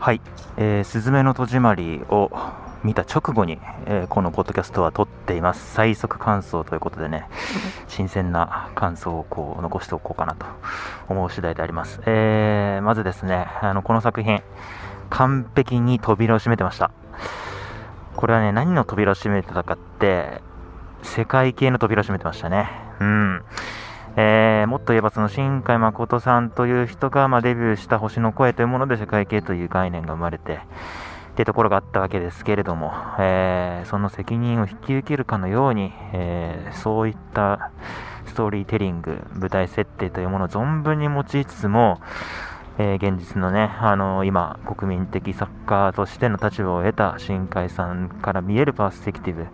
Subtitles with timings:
[0.00, 0.22] はい、
[0.56, 2.30] えー、すずめの戸締まりを
[2.82, 5.74] 見た直後に、えー、このポッドキャストは撮っています。
[5.74, 7.28] 最速感想ということでね、
[7.86, 10.46] 新鮮な感想をこう残しておこうかなと
[11.10, 12.00] 思う次第であります。
[12.06, 14.42] えー、まずですね、あのこの作品、
[15.10, 16.92] 完璧に扉を閉めてました。
[18.16, 20.40] これはね、何の扉を閉めてたかって、
[21.02, 22.70] 世界系の扉を閉めてましたね。
[23.00, 23.42] うん。
[24.20, 30.60] えー、もっと言えばその新海誠さんという人が、まあ、デビューした星の声というもので世界系という概念が生まれて
[31.32, 37.70] っていうところがあったわけですけれども、えー、その責任を引き受けるかのように、えー、そういった
[38.26, 42.00] ストーリーテリング舞台設定というものを存分に用いつつも
[42.78, 49.48] えー、現実のね、あのー、今、国民的作家としての立場を得た新海さんから見えるパースペクティブ、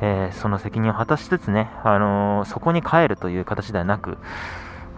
[0.00, 4.18] えー、その責任を果たしつつね、あのそこに帰るという形ではなく、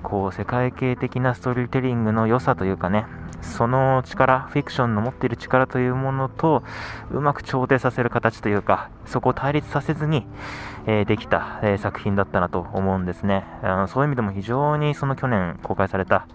[0.02, 3.06] こう世界系的なストーリーテリングの良さというかね、
[3.40, 6.62] その力、フィクションの持っている力というものと
[7.10, 10.26] うまく調停させる形というか、そこを対立させずに、
[10.86, 13.88] えー、できた、えー、作品だったなと思うんですねあの。
[13.88, 16.26] そういう意味でも非常にその去年公開された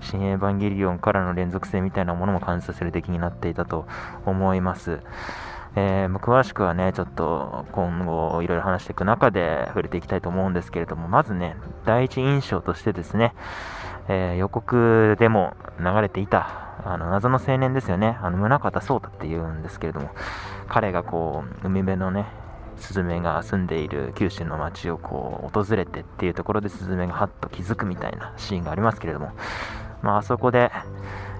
[0.00, 3.86] 新エヴァンゲリオンからの連続性みたいなものも感じさせる出来になっていたと
[4.24, 5.00] 思います。
[5.78, 13.32] えー、詳しくはね、ちょっと今後いろいろ話していく中で触れていきたいと思うんですけれども、まずね、第一印象としてですね、
[14.08, 20.10] えー、予告でも流れていた、あの謎の青年ですよね、あの宗像壮太っていうんですけれども、
[20.68, 22.26] 彼がこう、海辺のね、
[22.76, 29.32] スズメが住んでいる九州の町をこう訪れてっていうところでスズメがハッと気づくみたいなシーンがありますけれども、
[30.02, 30.70] まあ、あそこで、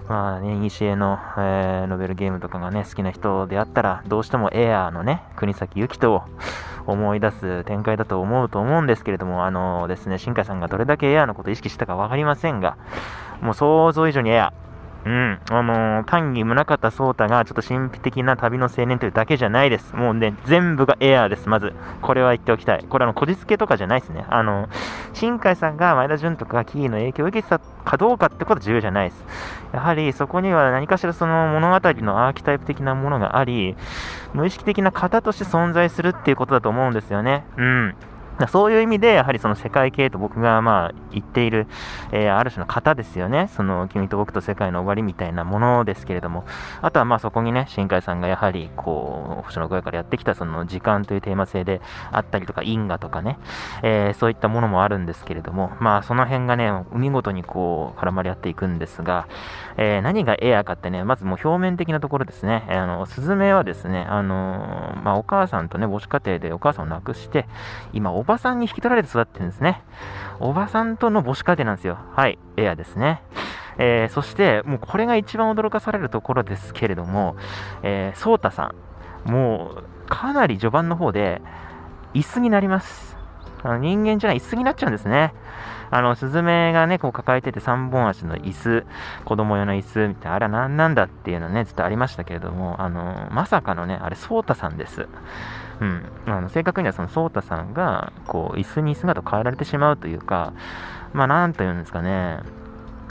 [0.09, 6.23] まあね、西への、えー、ノベルゲームとかがね、好きな人であったら、どうしてもエアーのね、国崎ゆきと
[6.87, 12.79] 思い出す展開だと思うと思うんですけれども、あのー、ですね、新海さんがどれだけエアーのことを意識したか分かりませんが、
[13.42, 14.53] もう想像以上にエアー、
[15.09, 19.96] うん、あのー、単に宗像壮太がちょっと神秘的な旅の青年というだけじゃないです。
[19.96, 21.73] もうね、全部がエアーです、まず。
[22.02, 22.85] これは言っておきたい。
[22.86, 24.27] これはこじつけとかじゃないですね。
[24.29, 24.68] あの、
[25.14, 29.24] 新海さんが前田純とかキーの影響を受けてたかどうかってことは重要じゃないです。
[29.73, 33.77] やはりそこには何かしらその物語のアーキタイプ的なものがあり、
[34.35, 37.47] 無意識的な型として存在するっていうことだと思うんですよね。
[37.57, 37.95] うん。
[38.46, 41.66] そういう意味で、やはりその世界系と僕がまあ言っている、
[42.12, 43.50] えー、ある種の型ですよね。
[43.56, 46.44] その君と僕と世界の終わりみたいなものですけれども、
[46.80, 51.80] あとはまあそこにね、新海さんがやはりこう、星の声からやってきたその時間というテーマ性で
[52.12, 53.38] あったりとか、因果とかね、
[53.82, 59.26] えー、そういったものもあるんですけれども、まあその辺がね、見事にこう絡まり合っていくんですが、
[59.78, 62.66] えー、何がエアかってね、まずもう表面的なところですね。
[62.68, 67.46] あの、スズメはですね、あのまあお母さんとね、母子家庭でお母さんを亡くして、
[67.92, 69.83] 今、おばさんに引き取られて育ってるんですね。
[70.40, 71.96] おばさんとの母子家庭なんですよ。
[72.17, 73.22] はい、エアですね。
[73.78, 77.36] えー、そして、もうこれが一番驚かされるところですけれども、
[77.84, 78.74] えー、ソータさ
[79.27, 81.40] ん、もうかなり序盤の方で、
[82.14, 83.08] 椅子になります。
[83.63, 85.35] あの人間じゃない椅子になっちゃうんですね。
[85.91, 88.86] あの、スズメがね、こう抱えてて3本足の椅子、
[89.24, 95.08] 子供用の椅子みたいな、あれは何なんだっていうのね、ずっとありましたけれども、あの、まさかのね、あれ、ソータさんです。
[95.80, 96.02] うん。
[96.27, 100.52] あの正確にはそのソータさんが、こう、椅子に姿を変えられてしまうというか、
[101.13, 102.41] まあ、なんというんですかね、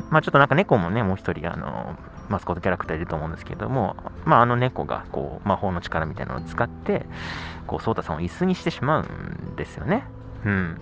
[0.09, 1.95] まあ、ちょっとなんか猫もね、もう一人、あの、
[2.29, 7.05] マスコットキャラクターいると思うんですけれども、まあ、あの猫が、こう、魔法の力みたいなのを使って、
[7.65, 10.03] こう、ソータさんを椅子にしてしまうんですよね。
[10.45, 10.81] うん。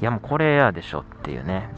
[0.00, 1.68] いや、もうこれエアでしょっていうね。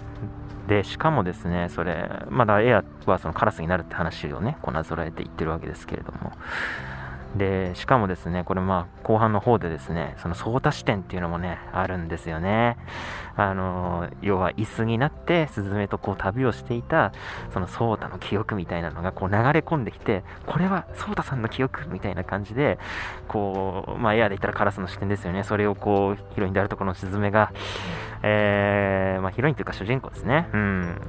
[0.68, 6.32] で、しかもですね、それ、まだエアはそのカラスになるって話をね、こうなぞらえて言ってるわけですけれども、
[7.36, 12.76] で、しかもですね、これまあ後半の方でですね、その相太視点っていうのもね、あるんですよね。
[13.36, 17.12] あの、要は椅子になってスズメとこう旅をしていた、
[17.52, 22.78] そのソータの記憶みたいなのがこう流れ込んできて、これはソータさんの記憶みたいな感じで、
[23.26, 25.42] こう、まあエアで言ったらカラスの視点ですよね。
[25.42, 27.52] それをこう、ヒロインであるとこのスズメが、
[28.22, 30.48] えー、まあヒロインというか主人公ですね。
[30.52, 31.00] うん。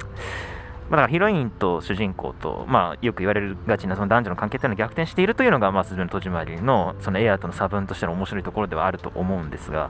[0.90, 9.90] まあ、だからヒロインと主人公と、まあ、よく言われるがちなその男女の関係っていうのを逆転しているというのが、まあ、鈴の戸締まりのそのエアーとの差分としての面白いところではあると思うんですが、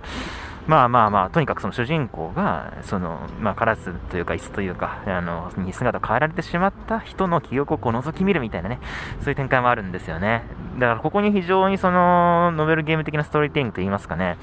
[0.67, 8.79] まあまあまあ、とにかくその主人公が、その、まあ、カラスというか、椅子というか、あの、に姿を変えられてしまった人の記憶をこう覗き見るみたいなね、
[9.19, 10.43] そういう展開もあるんですよね。
[10.79, 14.37] だからここに非常にその、ノベルゲーム的なストーリーティングといいますかね、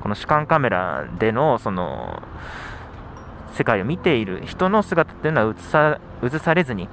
[0.00, 2.22] この主観カメラでの、その、
[3.54, 6.88] 世界を見ている人の姿っていうのは映さ映されずに、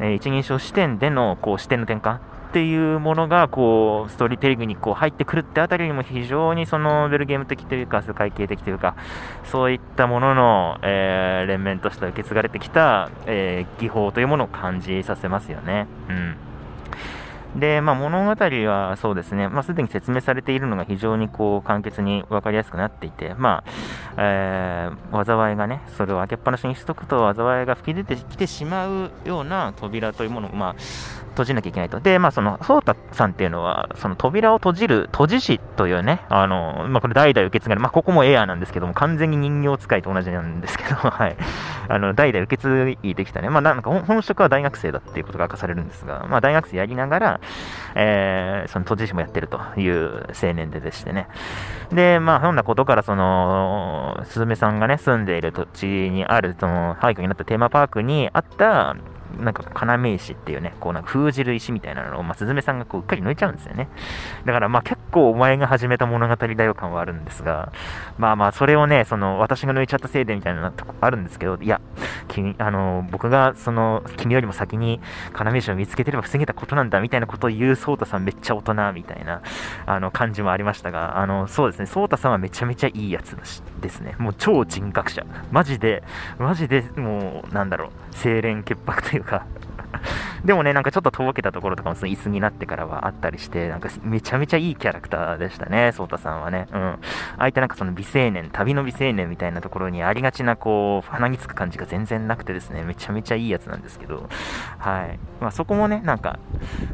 [0.00, 2.20] えー、一人称視点でのこう視点の転換っ
[2.54, 8.94] ていうものがこうストーリーテリングにこう入ってくるってあたりにも非常にそのベルゲーム的というか世界系的というか
[9.50, 15.88] そういったものの、えー、連綿として受け継がれてきた、えー、技法というものを感じさせますよね。
[16.08, 16.36] うん
[17.56, 30.74] で、まあ、物語はそうですね、まあ、すでに説明されているのが非常にこう簡潔に分かりやすくなっていて、まあえー、災いがね、それを開けっぱなしにしとくと、災いが吹き出てきてしまうような扉というものを、まあ、
[31.34, 32.00] 閉じなきゃいけないと。
[32.00, 41.36] で、まあ、その、ソータさんっていうのは、その扉を閉じる閉じ師というね、あの、まあ、これ代々受け継がれ、まあ、ここもエアーなんですけども、完全に人形使いと同じなんですけど、 はい。
[41.88, 47.40] あの、代々受け継いできたね、まあ、なんか本職は大学生だっていうことが明かされるんですが、まあ、大学生やりながら、
[47.94, 51.28] えー、その閉じ師もやってるという青年ででしてね。
[51.92, 58.96] で、まあ、そんなことから、その、すずめさんがね、住んでいる土地にある、その、廃墟になったテーマパークにあった、
[59.38, 63.88] なんか要石っていうね、こうなんか封じる石みたいなのを、まあ、スさんがこううっかり抜いちゃうんですよね。
[64.44, 67.72] だからまあ結構お前が始めた物語だよ感はあるんですが、
[68.18, 71.80] まあまあそれをね、その私が抜いちゃったせいでみたいなとこあるんですけど、いや、
[72.28, 75.00] 君、あの、僕がその、君よりも先に
[75.38, 79.42] 要石を見つけてれば防げたことなんだみたいなことを言うソータさんめっちゃ大人みたいな、
[79.86, 83.36] あの、感じもありましたが、あの、そうですね、ソータさんはめちゃめちゃいいやつ
[83.80, 84.14] ですね。
[84.18, 85.24] もう超人格者。
[85.50, 86.02] マジで、
[86.38, 89.46] マジでもう、なんだろう、清廉潔白というか。
[90.44, 96.66] でもね、なんかちょっととぼけたところとかもその椅子になってからはあったりして、なんかめちゃめちゃいいキャラクターでしたね、ソータさんはね。
[96.72, 96.98] うん。
[97.38, 104.28] 相手なんかその美青年、旅の美青年みたいなところにありがちなこう、鼻につく感じが全然なくてですね、めちゃめちゃいいやつなんですけど、
[104.78, 105.18] はい。
[105.40, 106.38] まあそこもね、なんか、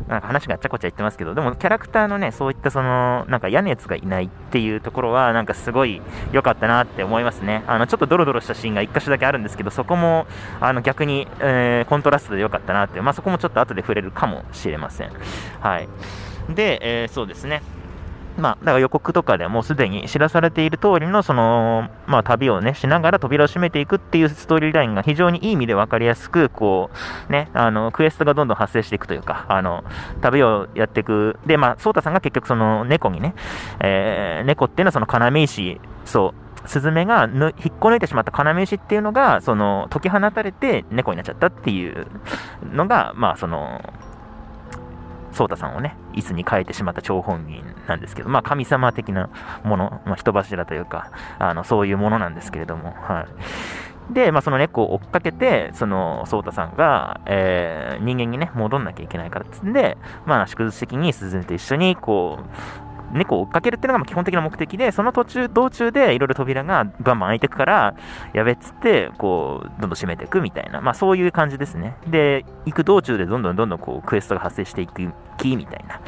[0.07, 6.01] なんか話があっちゃこちゃ言ってますけど、でもキャラクターのね、そういったその、なんか嫌なやつがいないっていうところは、なんかすごい
[6.31, 7.65] 良かったなって思いますね。
[7.67, 10.27] あの、ちょっとドロドロしたシーンが1箇所だけあるんですけど、そこも、
[10.61, 15.11] あの、逆に、えー、コントラストで良かったなって、まあそこもちょっと後で触れるかもしれません。
[15.61, 15.89] はい。
[16.55, 17.63] で、えー、そうですね。
[18.39, 26.91] まあ、だから予告とかでもうすでに知らされている通りの、その、まあ、旅をね、しながら扉を閉めていくっていうストーリーラインが非常にいい意味で分かりやすく、こ
[27.29, 29.85] う、ね、あの、クエストがどんどん発生していくというか、あの、
[30.21, 31.39] 旅をやっていく。
[31.47, 33.35] で、まあ、ソータさんが結局その猫にね、
[33.81, 42.07] えー、猫っていうのはその要石、そう、スズメが引っこ抜いてしまった要石っていうのが、その、解き放たれて猫になっちゃったっていう
[42.73, 43.81] のが、まあ、その、
[45.33, 49.31] ソータさんをね、椅子に変えてしまった張本人なんですけど、まあ神様的な
[49.65, 53.27] もの、まあ、人柱というか、あの、そういうものなんですけれども、は
[54.11, 54.13] い。
[54.13, 59.97] で、まあ、その猫を追っかけて、その、ソータさんが、えー、人間にね、戻んなきゃいけないからっつんで、
[60.27, 67.95] まあ、宿術的にスズメと一緒に、こう、猫を追っかけるっていうのが基本的な目的で、その途中、道中でいろいろ扉がバンバン開いてくから、
[68.33, 71.97] やべっつって、こう、どんどん閉めていくみたいな、まあそういう感じですね。
[72.07, 76.01] で、行く道中でどんどんどんどんこう、クエストが発生していくき、みたいな。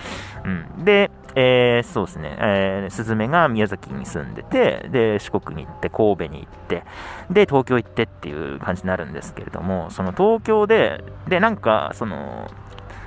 [0.45, 0.85] うん。
[0.85, 6.85] で、えー、そうですね、えー、スズメが宮崎に住んでて、で、四国に行って、神戸に行って、
[7.31, 12.49] で、東京行ってっていう感じになるんですけれども、その東京で、で、なんか、その、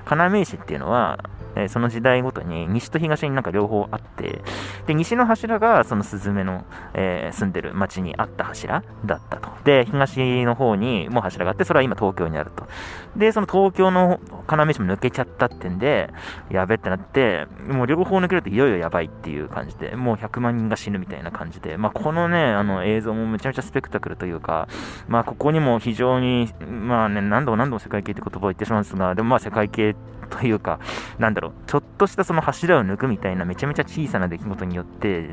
[0.10, 1.20] 要石っていうのは、
[1.56, 4.42] えその時代ごとに西と東になんか両方あって、
[4.88, 9.50] で、西の柱がそのスズメの、えー、住んでる町にあった柱だったと。
[9.64, 12.68] で、東の方にも柱があって、それは今東京にあると。
[13.16, 16.12] で、その東京の要石も抜けちゃったってんで、
[16.50, 24.68] やべってなって、もう両方抜けるといよいよやばいっていう感じで、もう100万人が死ぬみたいな感じで、まあ、このね、あの映像もめちゃめちゃスペクタクルというか、
[25.08, 29.96] まあ、ここにも非常に、まあね、何度も何度も世界系って言葉を言ってしまうんですが、でもまあ世界系
[30.30, 30.80] というか、
[31.20, 35.30] なんだろう、ちょっとしたその柱を抜くみたいなめちゃめちゃ小さな出来事によって、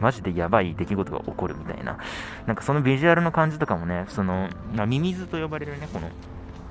[0.00, 1.98] マジでやばい出来事が起こるみたいな、
[2.46, 6.10] なんかそのビジュアルの感じとかもね、そのま、ミミズと呼ばれるね、この、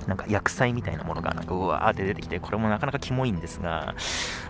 [0.06, 3.94] なんか薬剤みたいなものがなんかうわーって出てきて、これもなかなかキモいんですが、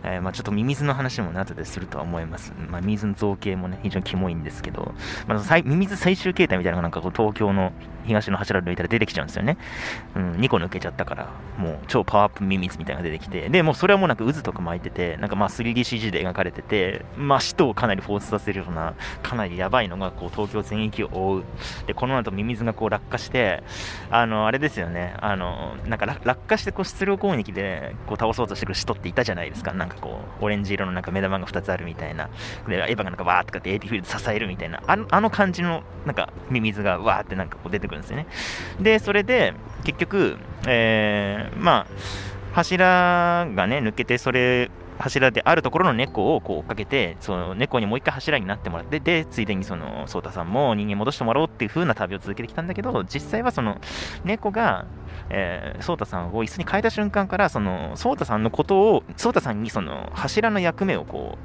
[0.02, 2.52] えー、まあちょっとミミズの話も後でするとは思います。
[2.70, 4.94] まあミミズの造形もね、非常にキモいんですけど、
[5.26, 7.73] まあ、ミミズ最終形態みたいなのがなんかこう東京の
[8.06, 9.58] 東の柱抜いたら出てきちゃうんですよね。
[10.14, 21.44] うん、2個抜けちゃったから、もう超パワーアップミミズみたいなのが出てきて、で、もうそれはもうなんか渦とか巻いてて、なんかまあ 3DCG で描かれてて、まあ使徒をかなり放出させるような、かなりやばいのがこう東京全域を覆う。
[21.86, 23.62] で、この後ミミズがこう落下して、
[24.10, 29.72] あの、あれですよね、あの、なんか落下してこう質量攻撃でこう倒そうとしてくる使徒っていたじゃないですか。
[29.72, 32.28] なんかこう、オレンジ色のなんか目玉が2つあるみたいな。
[32.68, 34.82] で、エヴァがなんかわーってかって AT フィールド支えるみたいな。
[34.86, 38.26] あのあの感じのなんかミミズがわーってなんかこう出てくるんですよね。
[38.81, 41.87] で、それで、結局、えー、まあ、
[42.53, 53.79] 柱がね、抜けて、それ柱であるところの猫をこう追っかけて、その猫にもう一回柱になってもらって、で、ついでにその、ソータさんも人間戻してもらおうっていう風な旅を続けてきたんだけど、実際はその、
[54.25, 54.87] 猫が、
[55.29, 61.37] えー、ソータさんを椅子に変えた瞬間から、その、ソータさんのことを、ソータさんにその、柱の役目をこ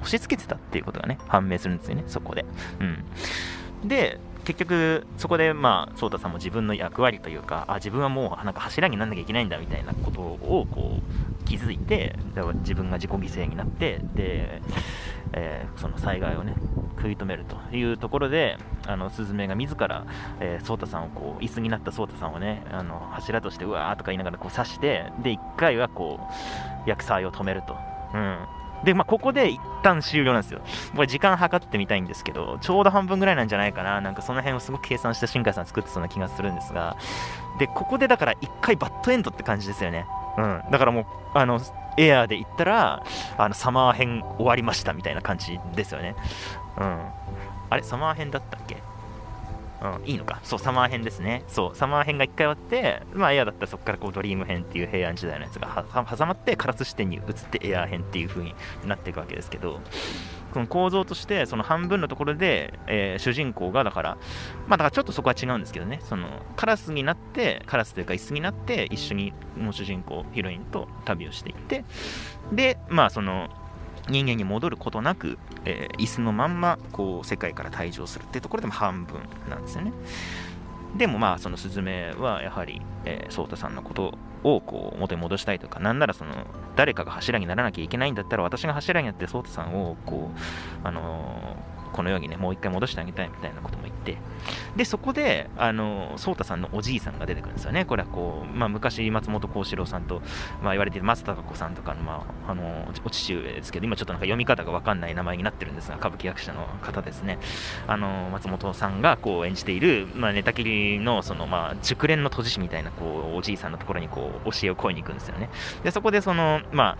[0.00, 2.44] う、押し付けてたっていうことがね、判明するんですよね、そこで。
[2.80, 3.88] うん。
[3.88, 11.00] で、結局、そこで、まあ、ソータさんも自分の役割というか、あ、自分はもう、なんか柱になんなきゃいけないんだみたいなことを、こ
[11.42, 12.16] う、気づいて、
[12.60, 14.62] 自分が自己犠牲になって、で、
[15.34, 16.54] えー、その災害をね、
[16.96, 20.06] 食い止めるというところで、あの、スズメが自ら、
[20.40, 26.20] えー、ソータさんをこう、椅子になったソータさんをね、あの、柱として、うわーとか言いながらこう刺して、で、一回はこ
[26.86, 27.76] う、薬剤を止めると。
[28.14, 28.38] うん。
[28.84, 30.60] で、まあ、ここで一旦終了なんですよ。
[30.94, 34.00] これ時間計ってみたいんですけど、ちょうど半分ぐらいなんじゃないかな。
[34.00, 36.96] なんかその辺をすごく計算した新海さん作ってそうな気がするんですが、
[37.58, 40.06] で、ここでだから一回バッドエンドって感じですよね。
[40.36, 40.62] うん。
[40.70, 41.04] だからもう、
[41.34, 41.60] あの、
[41.96, 43.02] エアーで言ったら、
[43.36, 46.14] あの、サマー編終わりましたみたいな感じですよね。
[46.78, 46.98] うん。
[47.70, 48.76] あれサマー編だったっけ？
[49.80, 50.40] うん、いいのか。
[50.42, 51.44] そう、サマー編ですね。
[51.48, 58.54] そう、サマー編が1回終わって、まあ、エアだったらそこからこうドリーム編っていう平安時代のやつが挟まって、カラス視点に移ってエア編っていう風に
[58.84, 59.80] なっていくわけですけど、
[60.52, 64.18] この構造として、その半分のところで、えー、主人公が、だから、
[64.66, 71.84] まあ、だからちょっとそこは違うんですけどね、その、カラスになって、カラスというか椅子になって、一緒に、もう主人公、ヒロインと旅をしていって、
[72.52, 73.48] で、まあ、その、
[74.08, 79.92] 人間に戻ることなく、えー、椅子のまんまこう世界から退場するっていうところでも半分なんですよね。
[80.96, 86.32] でもまあそのスズメはやはり、えー、ソータさんのことをこう元に戻したいとか、なんならその
[86.76, 94.18] 誰かが柱にならなきゃいけないんだったら私が柱になってソータさんをこう、あのーこの世にね、もう一回戻してあげたいみたいなことも言って、
[94.76, 97.84] で、そこで、あの、颯太さんのおじいさんが出てくるんですよね。
[97.84, 100.22] これはこう、まあ、昔、松本幸四郎さんと、
[100.62, 107.40] まあ、言われている松たか子さんとかの、まあ、あの、お父上ですけど、今ちょっとなんか読み方がわかんない名前になってるんですが、歌舞伎役者の方ですね。
[107.88, 115.50] あの、松本さんがこう演じている、まあ、寝たきりの、その、まあ、熟練の閉じ師みたいな、こう、おじいさんのところにこう、教えを請いに行くんですよね。
[115.82, 116.98] で、そこでその、まあ、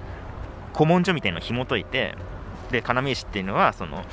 [0.75, 2.17] 古文書みたいなのを紐解いて、
[2.71, 4.05] で、要石っていうのは、その、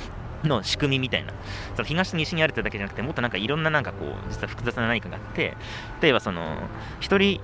[0.48, 1.32] の仕組みみたいな、
[1.74, 5.56] その東と西にあるってだけじゃなくて、もっとなんかいろんななんかこう、実は複雑な何かがあって、
[6.00, 6.58] 例えばその、
[7.00, 7.40] 一人、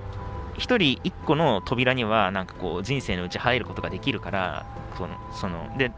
[0.57, 4.65] 一人一個の扉には、なんかこう、人生のうち入ることができるから、
[4.97, 5.91] その、その、で、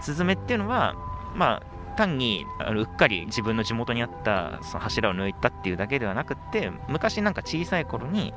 [0.00, 0.94] スズメっていうのは、
[1.34, 8.32] まあ、単にあのうっかり自分の地元にあったその柱を抜いたっていうだけではなくって昔なんか小さい頃に、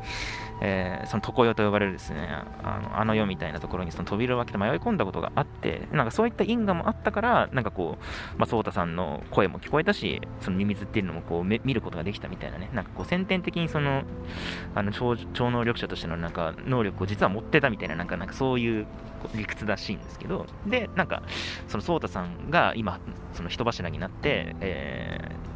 [0.62, 2.28] えー、その常世と呼ばれるですね
[2.64, 14.04] あのあの世みたいなところにその扉を開けて迷い込んだことがあってなんかそういった因果もあったからなんかこう、まあ、颯太さんの声も聞こえたしそのミミズっていうのもこう見ることができたみたいなねなんかこう先天的にその
[14.76, 18.88] あの超超能力者としてのなんか能力を実は持ってたみたいななんかなんかそういう
[19.36, 21.24] 理屈らしいんですけどでなんか
[21.68, 23.00] その颯太さんが今
[23.34, 25.49] その人柱になって、えー、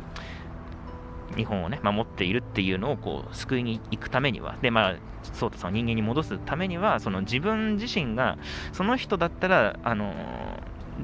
[1.36, 8.38] 日本をね、守っているっていうのをこう救いに行くためには、で、まあ、ソータさん人間に戻すためには、その自分自身が、
[8.72, 10.14] その人だったら、あの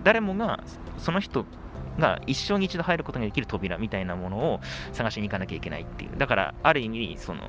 [0.04, 0.64] 誰もが、
[0.98, 1.46] その人
[1.98, 4.60] が一生に一度入ることができる扉みたいなものを
[4.94, 6.18] 探しに行かなきゃいけないっていう。
[6.18, 7.42] だから、ある意味、その、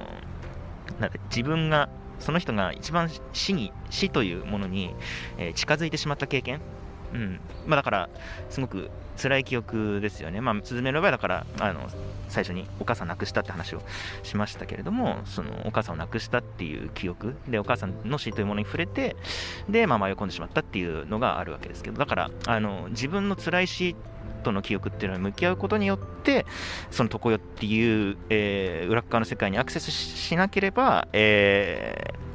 [0.98, 4.94] なん自分が、その人が一番死に、死というものに、
[5.38, 6.60] えー、近づいてしまった経験、
[7.14, 7.40] うん。
[7.66, 8.10] まあだから、
[8.48, 10.40] すごく辛い記憶ですよね。
[10.40, 11.88] まあ、スズメの場合だから、あの、
[12.28, 13.82] 最初にお母さん亡くしたって話を
[14.22, 19.16] しましたけれども、そのお母さんを亡くしたっていう記憶で、お母さんの死というものに触れて、
[19.68, 23.94] で、まあ、迷い込んでしまったっていうのがあるわけですけど、だから、あの、自分の辛い死
[24.42, 26.46] との記憶っていうのに向き合うことによって、
[26.90, 32.29] その常世っていう、えー、裏側の世界にアクセスしなければ、えー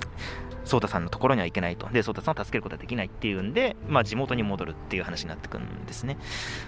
[0.66, 1.88] ソータさんのところには行けないと。
[1.90, 6.18] で、ソータさんを助けることはできないっていうんで、まあ、地元に戻るっていう話になってくるんですね。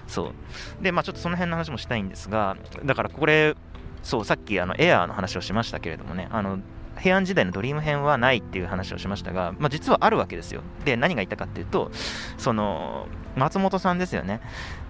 [0.08, 0.34] そ
[0.80, 0.84] う。
[0.84, 3.56] で、まあ、ちょっとその辺の話もしたいんですが、だからこれ、
[4.04, 6.60] そう、さっきあのエアーの話をしましたけれどもね、あの、
[7.00, 10.62] 平安時代のドリーム編はないっていう話をしましたが、まあ、実はあるわけですよ。
[10.86, 11.92] で、何が言ったかっていうと、
[12.38, 14.42] その、松本さんですよね。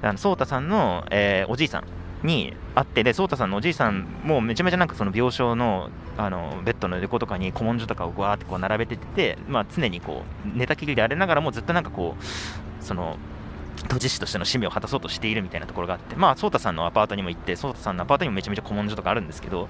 [0.01, 1.83] あの、ソータさんの、えー、おじいさん。
[2.23, 13.17] にあって、で、颯太さんのおじいさんもうめちゃめちゃなんかその病床のあのベッドの横とかに古文書とかをわーってこう並べてて、まあ、常にこう寝たきりであれながらもずっとなんかこう、その、
[13.87, 19.69] 都知事としての使命を果たそうとしているみたいなところがあって、まあ、颯太さんのアパートにも行って、颯太さんのアパートにもめちゃめちゃ古文書とかあるんですけど、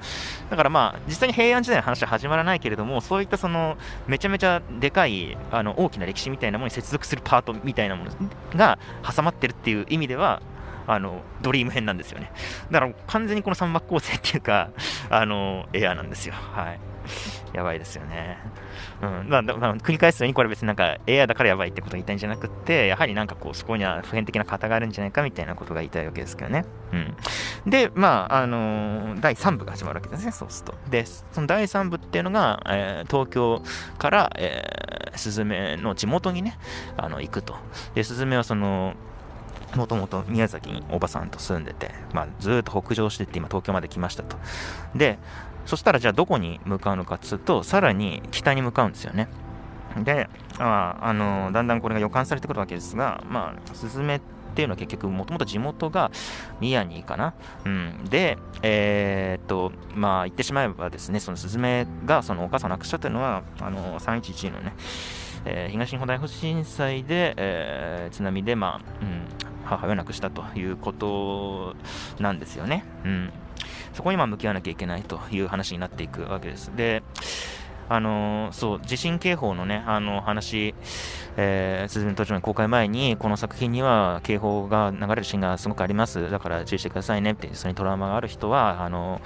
[0.50, 3.78] だからまあ、実際に平安時代の話は始まらないけれども、そういったその、
[4.08, 8.12] めちゃめちゃでかい、あの、大きな歴史みたいなものに接続するパートみたいなもの
[8.56, 10.42] が挟まってるっていう意味では、
[10.88, 12.32] あの、ドリーム編なんですよね。
[12.72, 14.70] だから完全にこの三幕構成っていうか、
[15.10, 16.34] あの、エアーなんですよ。
[16.34, 16.80] はい。
[17.54, 18.38] やばいですよね。
[19.02, 19.30] うん。
[19.30, 26.66] まあ、まあ、繰り返すように、これ別になんか AI だからやばいってことを言いたいんじゃなくて、やはりなんかこう、そこには普遍的な型があるんじゃないかみたいなことが言いたいわけですけどね。
[26.94, 27.70] うん。
[27.70, 30.90] で、まあ、あのー、第3部が始まるわけですね、そうすると。
[30.90, 33.62] で、その第3部っていうのが、えー、東京
[33.98, 36.58] から、えー、スズメの地元にね、
[36.98, 37.56] あの、行くと。
[37.96, 38.96] で、スズメはその、
[39.78, 44.38] もともと宮崎におばさんと住んでて、まあ、ずっと北上してって今東京まで来ましたと。
[44.96, 45.20] で、
[45.66, 49.28] そしたらじゃあどこに向かうのかっつうと、さらに北に向かうんですよね。
[50.04, 50.30] で、
[50.60, 54.20] ああのだんだんこれが予感されてくるわけですが、まあ、スズメっ
[54.56, 56.12] ていうのは結局もともと地元が
[56.60, 57.36] 宮城かな。
[57.66, 64.74] うん、で、えー、っと、まあ言ってしまえばですね、そのスズメがそのお母さんを亡くしたというのは、あの311のね、
[65.46, 69.28] えー、東日本大震災で、えー、津波で、まあ、うん、
[69.66, 71.76] 母親を亡くしたということ
[72.22, 72.84] なんですよね。
[73.06, 73.34] うん。
[73.94, 76.76] そこに向き合わなきゃいけないという話になっていくわけです。
[76.76, 77.04] で、
[77.90, 80.76] あの、そう、地震警報のね、あの話、
[81.38, 86.30] えー、鈴の途中の公開前に、この作品には警報が流れるシーンがすごくあります。
[86.30, 89.22] だから注意してくださいねって、それにトラウマがある人は、あの、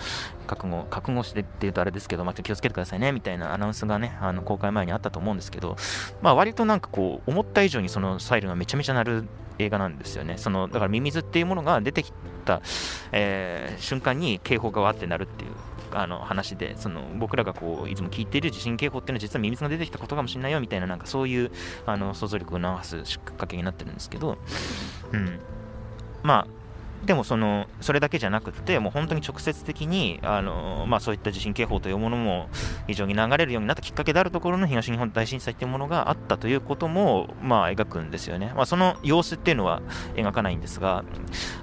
[0.46, 5.78] 覚悟、覚悟してって言うとあれですけど、まあ、気をつけてくださいねみたいなアナウンスがね、あの公開前にあったと思うんですけど、
[6.22, 9.28] まあ、割となんかこう、思った以上にそのサイルがめちゃめちゃ鳴る
[9.60, 10.38] 映画なんですよね。
[10.38, 12.12] そのだからミミズっていうものが出てき
[12.46, 12.62] た、
[13.12, 15.52] えー、瞬間に警報がわってなるっていう
[15.94, 21.52] あの話でその僕らがこういつも聞いている地震警報っていうのは実はミミズが出てきたことかもしれないよみたいななんかそういう
[21.86, 24.38] あの想像力を流すきっかけになってるんですけど、
[25.12, 25.40] うん、
[26.24, 26.61] まあ
[27.06, 32.50] でもそのそれだけじゃなくてもう本当に直接的にあの、まあ、そういった地震警報というものも
[32.88, 39.82] 非常に流れるようになったきっかけであるところの東日本大震災というものがあったということも、まあ、描くんですよね、まあ、その様子っていうのは
[40.16, 41.04] 描かないんですが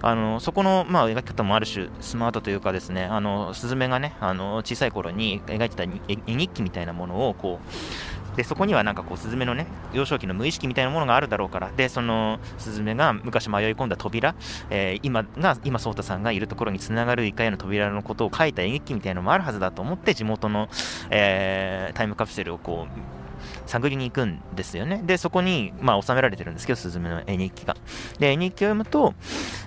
[0.02, 5.88] あのそこの、まあ、描き方もある種スマートというかですねあのスズメがねあの小さい頃に描いてた絵
[6.26, 14.36] 日記みたいなものをこうでそこにはなんかこうスズメのね幼少期の無意識みたいなものがあるだろうからでそのスズメが昔迷い込んだ扉、
[14.70, 20.68] えー、今が今颯太さんがいるところにつながるイカへの扉のことを書いた演劇みたいなのもあるはずだと思って地元の、
[21.10, 23.18] えー、タイムカプセルをこう
[23.66, 25.02] 探りに行くんですよね。
[25.04, 27.76] で、そこに、まあ、収められてるんですけど、スズメの絵日記が。
[28.18, 29.14] で、絵日記を読むと、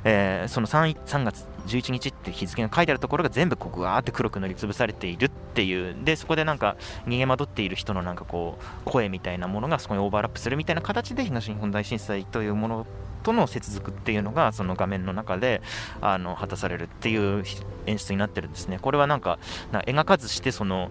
[0.04, 5.96] えー、その 3, 3月11日って日付が書いてあるところが全部こうわーって黒く塗りつぶされているっていう。
[6.04, 6.76] でそこでなんか
[7.06, 12.88] 逃げ惑っている人のなんかこう声みたいなものがそこにオーバーラップするみたいな形で東日本大震災というもの
[13.22, 15.62] との接続っていうのがその画面の中で
[16.02, 17.44] あの果たされるっていう
[17.86, 18.80] 演出になってるんですね。
[18.80, 19.40] これはなんか
[19.72, 20.90] 描かずしてその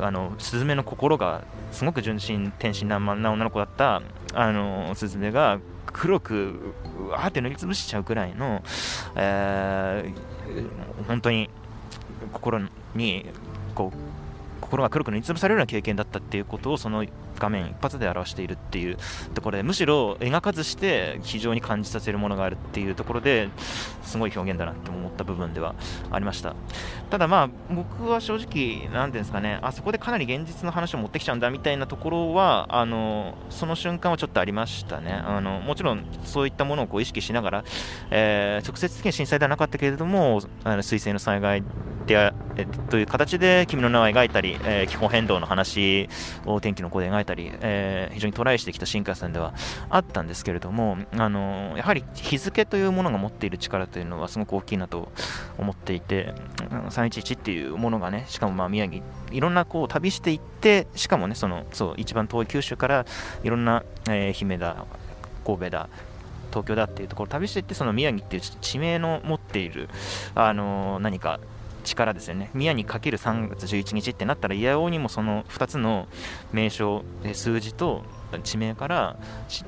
[0.00, 4.02] あのスズメの心がすごく純真天真爛漫な女の子だった
[4.34, 8.62] あのスズメが黒くうわーって塗りつぶしちゃうくらいの、
[9.14, 11.48] えー、本当に
[12.32, 12.60] 心
[12.94, 13.24] に
[13.74, 13.98] こう
[14.60, 17.04] 心が黒く塗りつぶされるような経験だったっていうことをその
[17.38, 18.96] 画面一発で表しているっていう
[19.34, 23.48] ところでむしろ描かずして非常に感じさせるものがあるっていうところで
[24.02, 25.74] すごい表現だなって思った部分では
[26.10, 26.54] ありました。
[27.10, 35.12] ただまあ僕は正直何ていうんですかねあそこでかなり現実の話を持ってきちゃうんだみたいなところはあのその瞬間はちょっとありましたね。
[35.12, 37.64] あのもちろんそういったものをこう意識しながら、
[38.10, 41.62] えー、直接的に震災ではなかったけれどもあの水星の災害
[42.06, 46.08] という形で君の名を描いたり、えー、気候変動の話
[46.44, 49.54] を天気の子で描いたり、えー、非常にトライしてきた新幹線では
[49.90, 55.10] あったんですけれども、あのやはり日付というものが持っている力というのはすごく大きいなと
[55.58, 56.32] 思っていて、
[56.90, 63.06] 311っていうものがね、しかもまあ宮城、いろんなこう旅していって、しかもね、そのそう一番遠い九州から
[63.42, 64.84] いろんな、えー、姫だ、
[65.44, 65.88] 神戸だ、
[66.50, 69.88] 東京だっていうところを旅していってその宮城っていう地名の持っている、
[70.34, 71.40] あの何か
[71.86, 72.50] 力ですよね。
[72.54, 76.08] 宮にかける3月11日ってなったらいやおうにもその2つの
[76.52, 78.02] 名称数字と
[78.42, 79.16] 地名から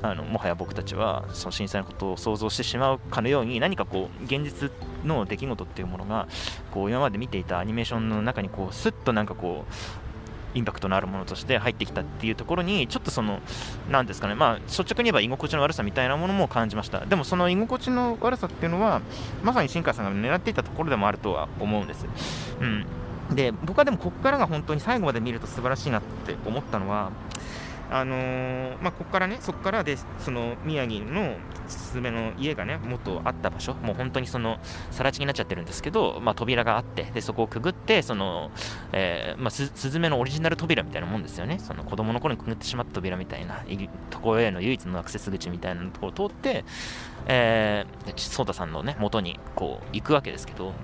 [0.02, 4.70] あのもはや僕たちはその震災のことを想像してしまうかのように何かこう現実
[5.04, 6.28] の出来事っていうものが
[6.72, 9.72] こう今まで見ていたアニメーションの中にこうスッとなんかこう
[10.54, 13.40] インパクトのあるものとして入ってきたっていうところにちょっとその
[13.90, 17.04] 何ですかねまあ率直に言えば居心地の悪さみたいなものも感じました。
[17.04, 19.00] でもその居心地の悪さっていうのは
[19.42, 22.06] まさに新川さんが狙っていたところでもあるとは思うんです。
[22.60, 22.86] うん。
[23.34, 27.10] で僕はでもここからが本当に最後まで見ると素晴らしいなって思ったのは
[27.90, 34.58] あのー、まあ、ここからね、そこからで、その宮城のスズメの家がね、元あった場所、もう本当にその、
[34.90, 38.50] 更地になっちゃってるんですけど、まあ、扉があって、で、そこをくぐって、その、
[38.92, 41.58] えー、まあ、スズメのオリジナル扉みたいなもんですよね。
[41.58, 43.62] その子供の頃にくぐってしまった扉みたいな、
[44.10, 46.64] ところへの唯一のアクセス口みたいなところを通って、
[47.26, 50.74] えー、ソーさんのね、元に、こう、行くわけですけど、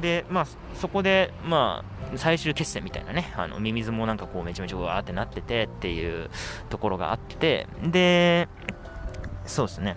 [0.00, 6.30] で、まあ、そこで、まあ、最終決戦みたいなね、あのミミズもなんかこうめちゃめちゃわーってなっててっていう
[6.68, 8.48] ところがあって、で、
[9.46, 9.96] そうですね、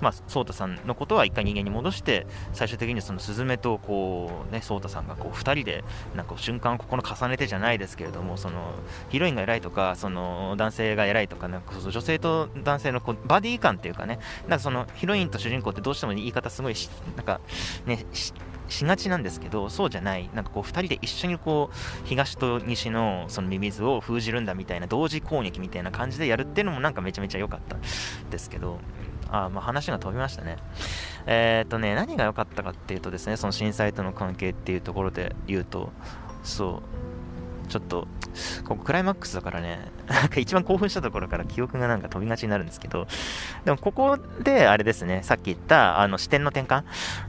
[0.00, 5.84] まあ、颯太さんのことは一回人間に戻して最終的にそのスズメとこう、ね、颯太さんがこう2人で
[6.16, 8.72] なんか瞬間をここの重ねてじゃないですけれどもその
[9.10, 16.74] ヒロインが偉いとかその男性が偉いとかなんか女性と男性のこうバディ感っていうかねなんかそのヒロインと主人公ってどうしても言い方すごい
[17.16, 17.40] なんか
[17.86, 18.06] ね
[18.70, 27.76] しがちなんですけどそうじゃないなんかこう2人で一緒にこう東と西のそのミミズを封じるんだみたいな同時攻撃みたいな感じでやるっていうのもなんかめちゃめちゃ良かった
[28.30, 28.78] ですけど
[29.30, 30.56] あ、まあ、話が飛びましたね。
[31.26, 35.90] えー、っとね、何が良かったかっていうとですね、その震災との関係っていうところで言うと、
[36.42, 36.82] そう、
[37.70, 38.08] ちょっと、
[38.64, 39.78] ここクライマックスだからね、
[40.08, 43.06] なんか一番興奮したところから記憶がなんか飛びがちになるんですけど、
[43.64, 46.82] でもここであれですね、さっき言ったあの視点の転換、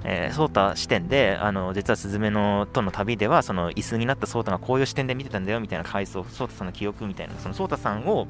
[0.04, 8.28] えー、ソータ視点で、あの実はスズメのとの旅では、その椅子になったソータがこういう視点で見てたんだよみたいな回想、ソータさんの記憶みたいな、そのソータさんを、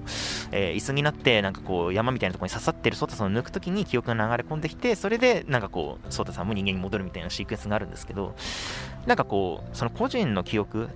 [0.52, 8.36] えー、椅子になって、なんかこう山みたいなところに刺さってるソータさんを抜くときに記憶が流れ込んできて、それでなんかこう、ソータさんも人間に戻るみたいなシークエンスがあるんですけど、
[9.06, 10.90] なんかこう、その個人の記憶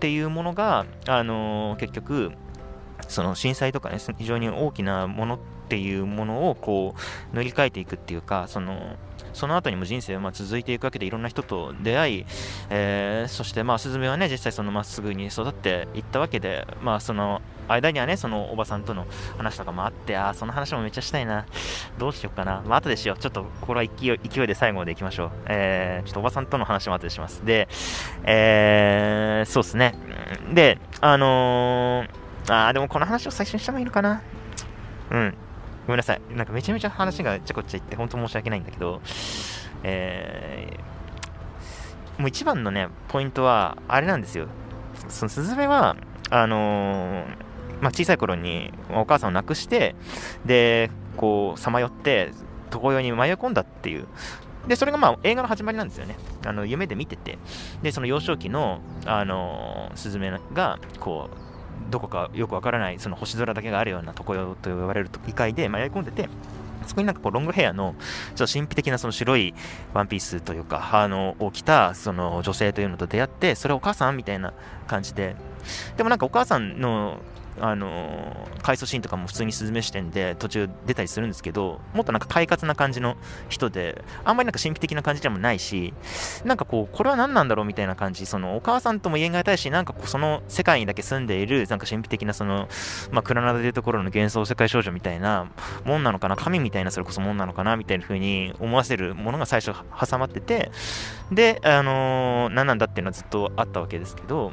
[0.00, 2.32] っていうものが、あのー、結局、
[3.06, 6.94] その震災とかね、非常に大きなものっていうものをこ
[7.32, 8.96] う塗り替えていくっていうか、その
[9.32, 12.26] その後にも人生はま続いていくわけでいろんな人と出会い、
[12.70, 17.40] えー、そしてまあスズメはね実際そのまっすぐに育っていったわけで、まあその
[17.72, 21.46] 間にはね、そのおばさんとの話とかもあって、ああその話もめっちゃしたいな。
[21.98, 22.62] どうしようかな。
[22.66, 23.18] まあ、後でしよう。
[23.18, 25.30] ちょっと、これは勢い勢いで最後までいきましょう。
[25.46, 27.44] えー、ちょっとおばさんとの話も後でします。
[27.44, 27.68] で、
[28.24, 29.94] えー、そうですね。
[30.52, 32.10] で、あのー
[32.48, 34.22] あー、でもこの話を最初にした方がいいのかな。
[35.10, 35.34] うん。
[35.90, 36.20] ごめんなさい。
[36.30, 39.00] なんかめちゃめちゃ話がちゃこちゃいって、本当申し訳ないんだけど、
[39.82, 44.46] えー、もう一番のね、ポイントは、あれなんですよ。
[45.08, 45.96] そのスズメは、
[46.30, 49.96] あのー、まあ、小さい頃にお母さんを亡くして、
[50.44, 52.30] で、こう、さまよって、
[52.72, 54.06] 床用に迷い込んだっていう。
[54.68, 56.14] で、それがまあ映画の始まりなんですよね。
[56.46, 57.36] あの夢で見てて。
[57.82, 61.49] で、その幼少期の、あのー、スズメが、こう、
[61.90, 66.28] どこかよくわからないその星空だけがあるようなところと呼ばれる異界で迷い込んでて
[66.86, 67.94] そこになんかこうロングヘアの
[68.34, 69.54] ちょっと神秘的なその白い
[69.94, 74.52] ワンピースというかあのを着たその女性というのと出会ってそれお母さんみたいな
[74.86, 75.36] 感じで。
[75.96, 77.18] でもなんかお母さんの
[77.60, 83.16] あの回想シーンとかも普通にスズメ視点で途中出たりするんですけど、もっとなんか快活な感じの
[83.48, 85.92] 人で、あんまりなんか神秘的な感じでもないし、
[86.44, 92.68] なんかこう、これは何なんだろうみたいな感じ、そのお母さんとも言え難いし、なんかこうその世界にだけ住んでいる、なんか神秘的なその、
[93.10, 95.50] まあ、クラナダでいうところの幻想世界少女みたいな
[95.84, 99.72] もんなのかな、神みたいなそれこそもんなのかな、みたいな風に思わせるものが最初
[100.08, 100.70] 挟まってて、
[101.32, 104.52] で、あのー、何なんだっていうのはずっとあったわけですけど、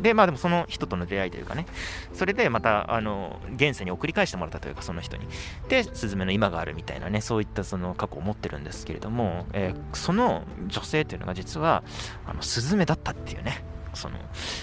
[0.00, 1.66] で、まあでもその人との出会いというかね、
[2.12, 5.26] それでまた、あの、現世に送り返してもらったというか、その人に。
[5.68, 11.82] で、スズメの今があるみたいなね、そういったその過去を持ってるんですけれども、えー、その女性というのが実は、
[12.26, 14.18] あの、スズメだったっていうね、その、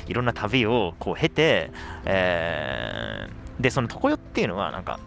[0.08, 1.72] いろんな旅をこう経て、
[2.06, 5.00] えー、で、その常世っていうのは、なんか、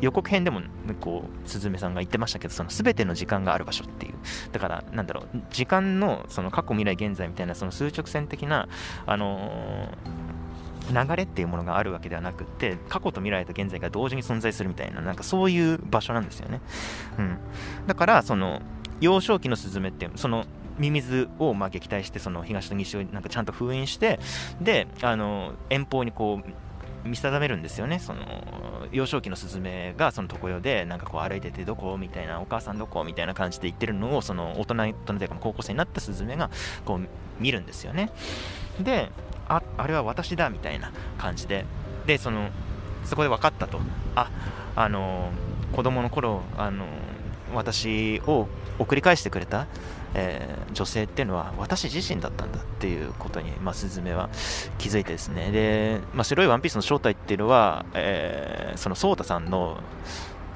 [0.00, 0.60] 予告編でも
[1.00, 4.14] こうスズメさんが言ってましたけどその全ての時間がある場所っていう。
[4.52, 8.68] だからなんだろう時間のその過去未来現在みたいなその数直線的な
[9.06, 16.60] あのー、流れっていうものがあるわけではなくて過去と未来と現在が同時に存在するみたいななんかそういう場所なんですよね、
[17.18, 17.38] うん、
[17.86, 18.60] だからその
[19.00, 20.46] 幼少期のスズメってその
[20.78, 24.18] ミミズをまあ撃退してその東と西をなんかちゃんと封印して
[24.60, 26.50] であの遠方にこう
[27.04, 28.22] 見定めるんですよねその
[28.92, 36.50] 幼少期のスズメがその床用でなんかこう歩いててどこみたいなお母さんどこみたいな感じで言ってるのをその大人大人というか高校生になったスズメが
[36.84, 37.06] こう
[37.40, 38.10] 見るんですよね。
[38.80, 39.10] で
[39.48, 41.64] ああれは私だみたいな感じで。
[42.06, 42.50] でその
[43.04, 43.80] そこで分かったと。
[44.14, 44.30] あ
[44.76, 45.30] あの
[45.72, 46.86] 子供の頃あの
[47.54, 49.66] 私を送り返してくれた
[50.14, 54.30] えー、女性っていうのは私自身だったんだっていうことに、まあ、スズメは
[54.78, 59.78] 気づいてですねで、まあ、白いワンピースの正体っていうのは、えー、そのソータさんの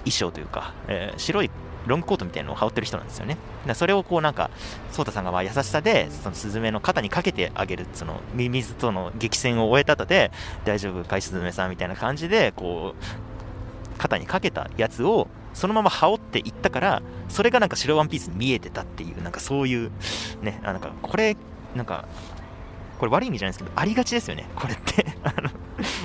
[0.04, 1.50] 衣装というか、えー、白い
[1.86, 3.38] ロングコートみたいなのを羽織ってる人なんですよね。
[3.74, 4.50] それをこうなんか、
[4.92, 10.30] ソータさんがまあ優しさで、そのスズメの肩にかけてあげる、そのミミズとの激戦を終えた後で、
[10.64, 19.90] 大丈夫かいスズメさんみたいな感じで、こう、肩にかけたやつを、そのまま羽織っていったから、それがなんか白ワンピースに見えてたっていう、なんかそういう、
[20.40, 21.36] ね、あなんかこれ、
[21.74, 22.06] なんか、
[23.00, 25.04] これ悪い意味じゃないですけど、ありがちですよね、これって。
[25.24, 25.50] あの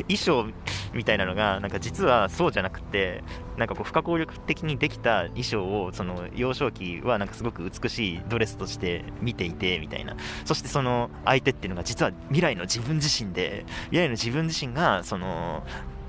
[0.07, 0.45] 衣装
[0.93, 3.23] みたいなのがなんか実はそうじゃなくて
[3.57, 15.63] なんかこう不可抗力的にできた衣装をその幼少期はなんかすごく美しいドレスとして見ていてみたいなそしてその相手っていうのが実は未来の自分自身で未来の自分自身がその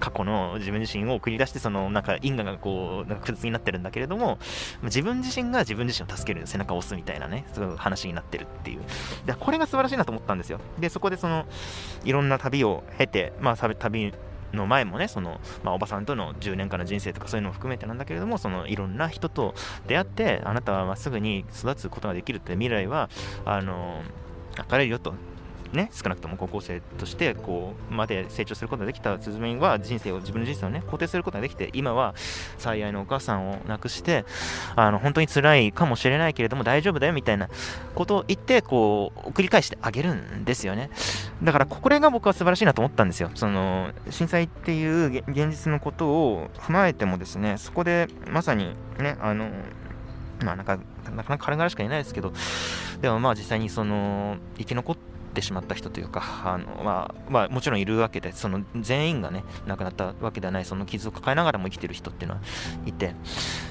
[0.05, 4.39] 過去の自分自身を繰り出してそのなんか因果がこうなんか複雑になってるんだけれども
[4.83, 8.83] 自分自身が自分自身を助ける背中を押すみたいなねそういう話になってるっていう。
[9.25, 10.61] でこれが素晴らしいなと思ったんですよ。
[10.79, 11.47] でそこでその
[12.05, 14.13] いろんな旅を経てまあ旅
[14.53, 19.55] の前もねその、まあ、おばさんとの10年間の人生とかそういうのも含めてなんだけれどもそのいろんな人と
[19.87, 23.09] 出会ってあなたはまっすぐに育つことができるって未来は
[23.47, 24.03] あの
[24.71, 25.15] 明るいよと。
[25.75, 32.15] ね、少なくとも高校生としてこうまで成長することができたスズメは人生を自分の人生をね肯定することができて今は
[32.59, 34.25] 最愛のお母さんを亡くして
[34.77, 37.49] あの本当に辛いかもしれないけれども大丈夫だよみたいな
[37.95, 40.91] ことを言ってこう繰り返してあげるんですよね。
[41.43, 43.31] だからこれが僕は素晴らしいなと思ったんですよ。
[43.35, 49.51] その震災っていう現実のことを踏まえてもですねそこでまさにねあの
[50.45, 52.33] まあなんかなかなか軽々しか言えないですけど
[53.01, 62.43] でもまあ実際にその生き残ってってしまった人というか、あのまあ、まあ、もちろんいるわけで、その全員がね、亡くなったわけではない、その傷を抱えながらも生きてる人っていうのは
[62.87, 63.15] いて、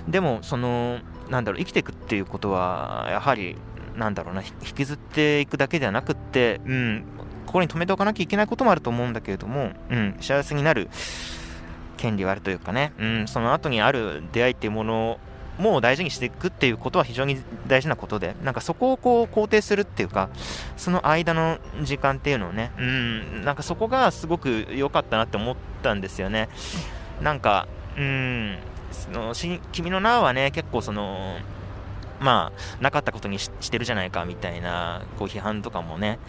[0.08, 1.00] でも、その、
[1.30, 3.56] なんだろう、生きていくっていうことは、やはり、
[3.96, 7.06] なんだろうな、引きずっていくだけではなくって、うん、
[7.46, 10.90] ここに止めておかなきゃいけないこともあると思うんだけれども、うん、幸せになる
[11.98, 15.20] 権利はあるというかね、うん、その後にある出会いっていうもの
[15.58, 17.38] もう大事にしていくっていうことは非常に
[17.68, 20.30] 大事なことで、なんかそこをこう肯定するっていうか、
[20.78, 26.50] その間の時間っていうのをね、うん、なんかそこがすごく良かったなって思ったんですよね。
[27.22, 28.58] なんか、うん、
[28.92, 29.34] その
[29.72, 31.38] 君の名はね、結構その、
[32.24, 36.20] まあ、なかったことにしてるじゃないかみたいなこう批判とかもね、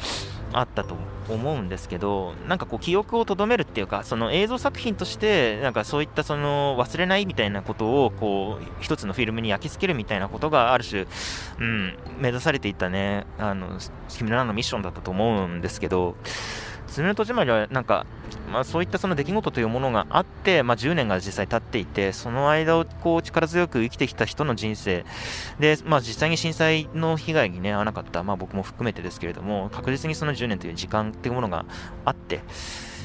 [0.53, 0.97] あったと
[1.29, 11.07] 思うんですけど、なんかこう記憶をとどめるっていうか、その映像作品として、なんかそういったその忘れないみたいなことを、こう、一つのフィルムに焼き付けるみたいなことがある種、
[11.61, 13.79] うん、目指されていたね、あの、
[14.09, 16.17] 君の名のミッションだったと思うんですけど、
[16.95, 18.07] スズメの戸締まりはなんか、
[18.53, 25.05] まあ、そういったその出来事というものがあって、まあ、10年が実際経っていてその間をこう力強く生きてきた人の人生。
[25.59, 31.67] で、まあ、実際に震災の被害に、ね、遭わなかった、まあ、僕も含めてですけれども確実にその10年という時間というものが
[32.05, 32.43] あって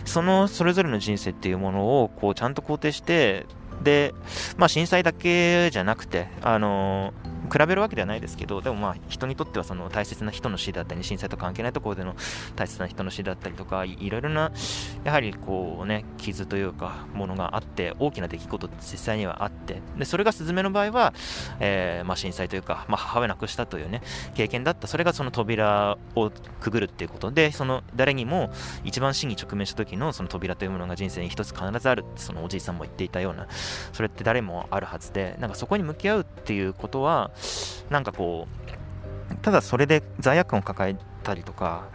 [0.06, 3.48] そのそれぞれの人生っていうものをこうちゃんと肯定して
[3.82, 4.14] で、
[4.58, 12.16] まあ、震災だけじゃなくて、あのー、比べるわけではないですけど、でもまあ人にとってはその大切な人の死だったり、震災と関係ないところでの
[12.56, 14.52] 大切な人の死だったりとか、いろいろな、
[15.04, 21.14] やはりこうね、傷というか、ものがあって、大きな出来事って実際にはあって、でそれがスズメの場合は、
[21.60, 24.02] えー、まあ、震災というか、まあ、母親亡くしたというね、
[24.36, 28.52] 経験だった、それがその扉をくぐるっていうことで、その誰にも
[28.84, 33.48] 一番死に直面した時のその扉というものが人生に一つ必ずあるそのおじいさんも言っていたような、
[33.94, 37.32] それって誰もあるはずでなんかそこに向き合うっていうことは
[37.90, 38.48] なんかこ
[39.32, 41.88] うただそれで罪悪感を抱えたりとか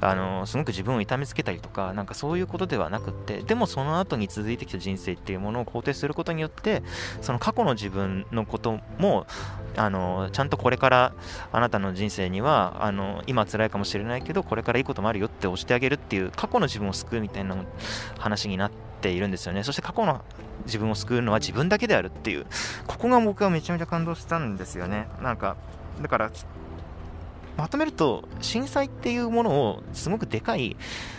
[0.00, 6.82] あのすごく自分を痛めつけたりとかなんかそういうことではなくってでもその後に続いてきた人生っていうものを肯定することによって
[7.22, 9.26] その過去の自分のことも
[9.76, 11.14] あのちゃんとこれから
[11.52, 17.56] あなたの人生にはあの今辛いかもしれないけどこれからいいこともあるよって押してあげるっていう過去の自分を救うみたいな
[18.18, 19.62] 話になってているんですよね。
[19.62, 20.22] そして過去の
[20.64, 22.46] 自分を救うのは自分だけであるっていう。
[22.86, 25.08] ここが僕はめちゃめちゃ感動したんですよね。
[25.22, 25.56] なんか
[26.02, 26.30] だから
[27.56, 30.76] まとめると震災っていうものをすごくでかい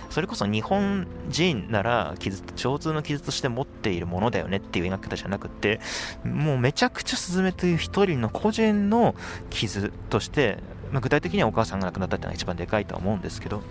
[0.10, 5.80] それこそ日本人なら傷共通の傷として持っているものだよねっていう描き方じゃなくて
[6.26, 9.16] もうめちゃくちゃスズメという一人の個人の
[9.50, 10.58] 傷として、
[10.92, 13.62] ま、具体的にはお母さんが亡くなったっていうのが一番でかいとは思うんですけど。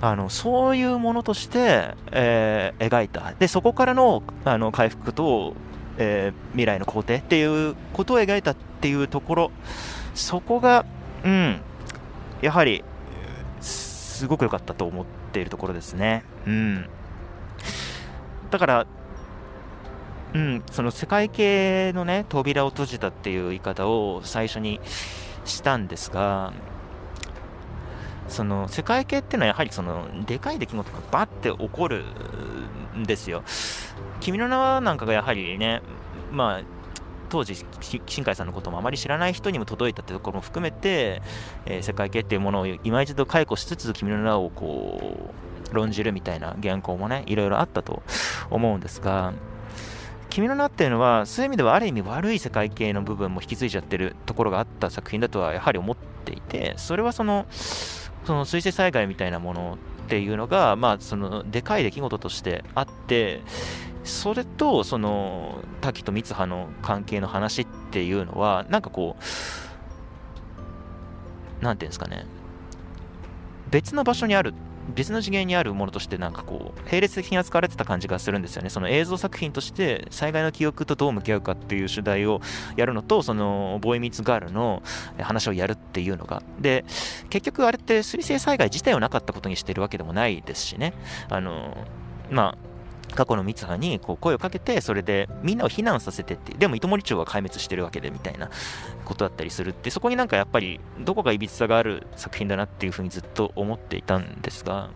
[0.00, 5.54] あのそういうものとして、えー、描いたでそこからのあの回復と、
[5.98, 9.50] えー、未来の肯定っていうことを描いたっていうところ
[10.14, 10.84] そこが、
[11.24, 11.60] うん、
[12.42, 12.84] やはり
[13.60, 16.24] すごく良かったと思っているところですね。
[16.46, 16.88] うん、
[18.50, 18.86] だから
[20.34, 24.80] うん、その世界系のね扉を閉じたっていう言い方を最初に
[25.46, 26.52] したんですが
[28.28, 32.04] その世界系っていうのはやはりそのでかい出来事がバッて起こる
[32.96, 33.42] んですよ。
[34.20, 35.82] 君の名はなんかがやはりね、
[36.32, 36.62] まあ、
[37.28, 41.22] 当時、新海さんのこともあまり知らない人にも届いたってところも含めて、
[41.66, 45.32] えー、世界系っていうものを今一度解雇しつつ、君の名をこ
[45.70, 48.02] う論じるみたいな原稿もね、いろいろあったと
[48.50, 49.32] 思うんですが、
[50.30, 57.46] 君の名っていうのは、そういう意味ではある意味悪い世界系の部分も引き継いじゃってるところがあった作品だとはやはり思っていて、それはその、
[58.26, 63.42] その水性災害みたいなものっていうのが、まあ、そのでかい出来事としてあって
[64.02, 69.22] それとその滝と三葉の関係の話っていうのはなんかこう
[71.62, 72.26] 何て言うんですかね。
[73.70, 74.54] 別の場所にある
[74.94, 78.70] 別の次元にあるものとしてなんかこう並列的に扱われてた感じがするんですよね。
[78.70, 82.40] その映像作品として災害の記憶とどう向き合うかっていう主題を
[82.76, 84.82] やるのとそのボーイミーツガールの
[85.18, 86.42] 話をやるっていうのが。
[86.60, 86.84] で
[87.30, 90.94] 結局あれって水星災害自体をなかったことにしてるわけでもないですしね。
[91.28, 91.76] あの
[92.30, 92.75] まあ
[93.14, 98.50] 過去の三葉にこう声をかけてそれでみんなを避難させてってでも糸守町は壊滅してるわけでみたいな
[99.04, 104.90] ことだったりするってそこになんかやっぱりどこかいびつさがある作品だなっていうふうにずっと思っていたんですが、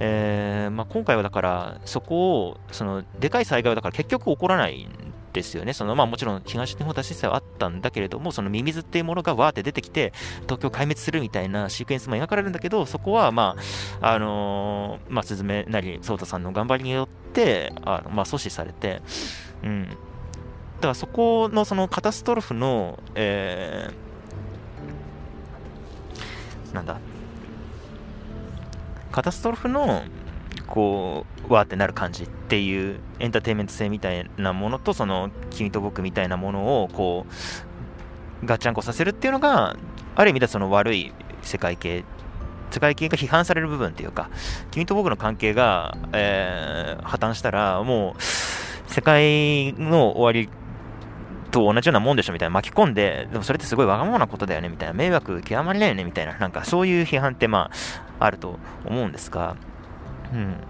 [0.00, 5.74] えーまあ、今回はだからそこをそのでかい災害はだから結局起こらないんですよね。
[5.74, 10.12] そのまあもちろん東日本大震災はあったんだけれども、そのミミズっていうものがわーって出てきて、
[10.44, 13.56] 東京壊滅するみたいなシークエンスも描かれるんだけど、そこはま
[14.00, 19.02] あ、あのー、まあ、スズメなり、ソータさんの頑張りによって、あのまあ、阻止されて、
[19.62, 19.88] うん。
[19.88, 19.94] だ
[20.82, 26.98] からそこのそのカタストロフの、えー、なんだ、
[29.10, 30.02] カタストロフの、
[30.66, 37.26] こう、わーってなる感じっていうエンターテインメント性みたいなものと、その、君と僕みたいなものを、こ
[38.42, 39.76] う、ガッチャンコさせるっていうのが、
[40.16, 42.04] ある意味ではその悪い世界系、
[42.70, 44.30] 世界系が批判される部分っていうか、
[44.70, 48.22] 君と僕の関係が、えー、破綻したら、もう、
[48.90, 50.48] 世界の終わり
[51.50, 57.70] と同じようなもんでしょみたいな巻き込んで、でもそれってすごいわがままなことだよねみたいな、迷惑極まりないよねみたいな、なんかそういう批判ってま
[58.18, 59.56] あ、あると思うんですが、
[60.32, 60.52] うん。
[60.52, 60.64] だか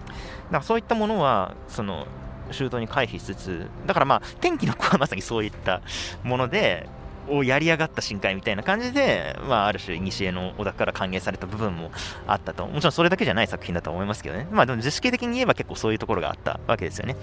[0.50, 2.06] らそういったものは、その、
[2.50, 5.80] 周到に回避しつつ、だからまあ、天気の子はまさにそういった
[6.22, 6.88] もので、
[7.28, 11.90] をやりやがった深海みたいな感じで、まあ、ある種、西への小田から歓迎された部分も
[12.26, 12.66] あったと。
[12.66, 14.46] もちろんそれだけじゃない作品だと思いますけどね。
[14.50, 17.16] まあ、でも図式的に言えば結構そういうところがあったわけですよね。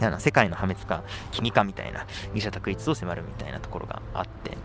[0.00, 1.02] あの世界の破滅か、
[1.32, 4.56] 君かみたいな、二者択一を迫るみたいなところがあって。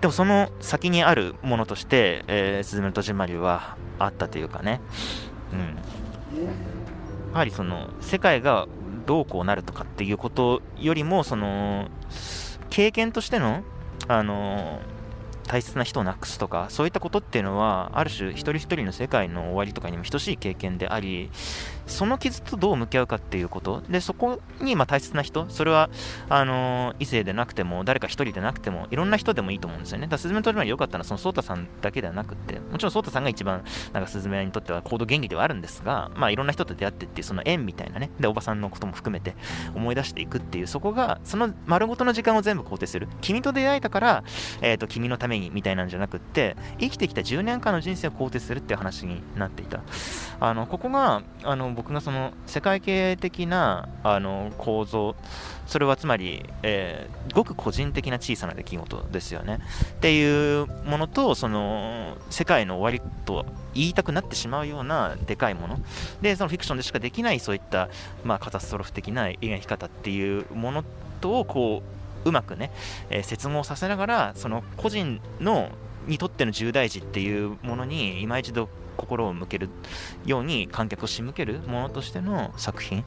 [0.00, 4.80] でもその先にあるものとして、えー、スズメの戸締まりはあったというかね。
[5.52, 5.76] うん。
[6.44, 8.66] やはりその世界が
[9.06, 11.88] どうこうなるとかっていうことよりもその
[12.70, 13.62] 経験としての
[14.08, 14.80] あの
[15.46, 21.30] 大切な人をなくすとかそういったことっていうのはある種一人一人の世界の終わりとかにも等しい経験であり
[21.86, 23.82] その傷とどう向き合うかっていうこと。
[23.88, 25.46] でそこにま大切な人。
[25.48, 25.90] それは
[26.28, 30.06] あの異性でなくても誰か一人でなくてもいろんな人でもいいと思うんですよね。
[30.06, 38.10] だからスズメの鳥まで良かったのはそのソータさんだけではなくてもちろんソータさんが一番なんかスズメにとっては行動原理ではあるんですがまあいろんな人と出会ってっていうその縁みたいなね。
[38.20, 39.36] でおばさんのことも含めて
[39.74, 43.08] 思い出していくっていうそこがその丸ごとの時間を全部肯定する。
[43.20, 44.24] 君と出会えたから、
[44.60, 49.80] えーと、君のためにみたいなんじゃなくって生きてきた10年間の人生を肯定するっていう話になっていた。
[50.40, 55.14] あのここがあの僕がその世界系的なあの構造
[55.66, 59.58] それはつまり、えー、ごく個人的な小さな出来事ですよね。
[59.92, 65.78] っていうものとその世界の終わりと言いたくなってしまうようなでかいもの。
[66.22, 67.88] でそのフィクションでしかできないそういった、
[68.24, 70.84] まあ、カタストロフ的な描き方っていうもの
[71.20, 71.82] とこ
[72.24, 72.70] ううまくね、
[73.10, 75.70] えー、接合させながらその個人の
[76.06, 79.68] にとっての重大事っていうものに今一度心を向ける
[80.24, 83.04] ように観客を仕向けるものとしての作品、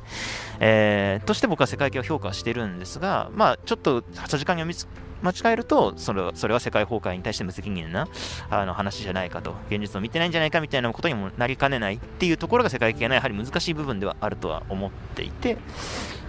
[0.60, 4.74] えー、として僕は世界系を評価してるんですが、まあ、ちょっと8時間読み
[5.22, 8.08] 間違えるとそれはそれは世界崩壊に対して無責任な
[8.50, 15.58] あの話じゃないかと現実を見てないんじゃないかみたいなことにもなりかねないっていうところが世界系のやはり難しい部分ではあるとは思っていて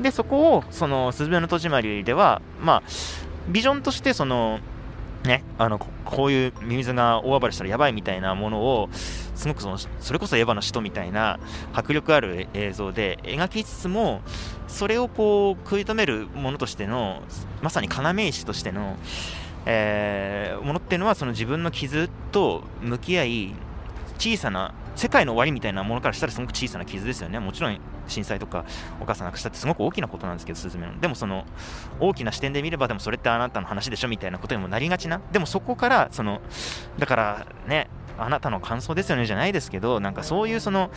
[0.01, 2.83] でそこをその「すずめの戸締まり」ではまあ
[3.49, 4.61] ビジョンとしてその
[5.24, 11.38] ね、あのこういうミミズが大暴れしたらやばいみたいなものをすごくそのそれこそエヴァの使徒みたいな
[11.74, 14.22] 迫力ある映像で描きつつも
[14.66, 17.22] それをこう食い止めるものとしての
[17.61, 18.96] まさに要石としての、
[19.66, 23.54] えー、ものっていうのはその自分の傷と向き合い
[24.18, 27.79] 小さな世界の終わりみたいなものからしたらすごく小さな傷ですよねもちろん
[28.11, 28.64] 震災とか
[29.00, 31.00] お母さん亡くしたってすごく大きなことなんですけど、スズメの。
[31.00, 31.44] でもその
[32.00, 35.20] 大きな視点で見れば、でもそれってあなたの話でしょみたいなことにもなりがちな。
[35.33, 36.40] でもそこから、その、
[36.98, 40.90] だからね、あなたの感想ですよねじゃないですけど、なんかそういうその、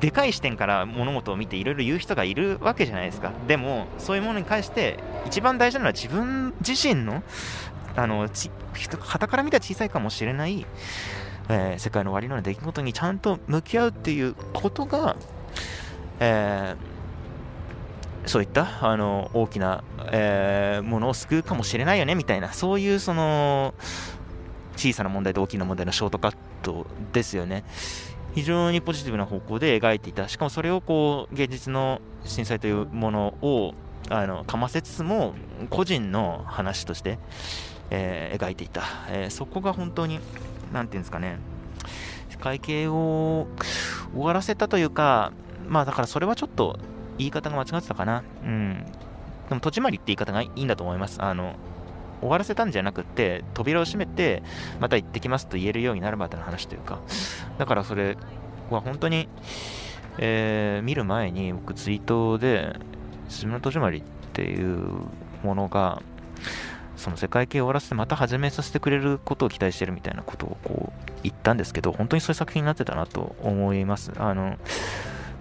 [0.00, 3.32] でかい視点から物事を見ていろいろ言う人がいるわけじゃないですか。
[3.46, 7.22] でも、そういうものに関して、一番大事なのは自分自身の、
[7.96, 8.50] あの、ち、
[9.00, 10.66] 旗から見たら小さいかもしれない、
[11.48, 15.16] えー、世界の終わりのような出来事にちゃんと向き合うっていうことが、
[16.20, 23.74] えー、そういったあの大きな、えー、ものを救うかもしれないよねみたいなそういうその
[24.76, 27.64] 小さな問題と大きな問題のショートカットですよね。
[28.34, 30.28] 非常にポジティブな方向で描いていた。
[30.28, 33.74] しかもそれをこう、現実の震災というものを、
[34.08, 35.34] あの、かませつつも、
[35.68, 37.18] 個人の話として、
[37.90, 38.82] えー、描いていた。
[39.10, 40.18] えー、そこが本当に、
[40.72, 41.38] なんていうんですかね、
[42.40, 43.46] 会計を
[44.12, 45.32] 終わらせたというか、
[45.68, 46.78] まあだからそれはちょっと
[47.18, 48.24] 言い方が間違ってたかな。
[48.44, 48.84] うん。
[49.48, 51.22] でも戸締まりって言い方がいいんだと思います。
[51.22, 51.54] あの、
[52.20, 54.42] 終わらせたんじゃなくて、扉を閉めて、
[54.80, 57.00] また行ってきますと言えるようになるまでの話というか、
[57.58, 58.16] だからそれ
[58.70, 59.28] は本当に、
[60.18, 62.76] えー、見る前に僕ツイートで、
[63.28, 64.02] すみの戸締まりっ
[64.32, 64.78] ていう
[65.42, 66.02] ものが、
[67.02, 74.12] その世界系を終わらせてまた始めさせてくれることを期待してるみたいなことをこう言ったんですけど、本当にそういう作品になってたなと思います。
[74.18, 74.56] あの、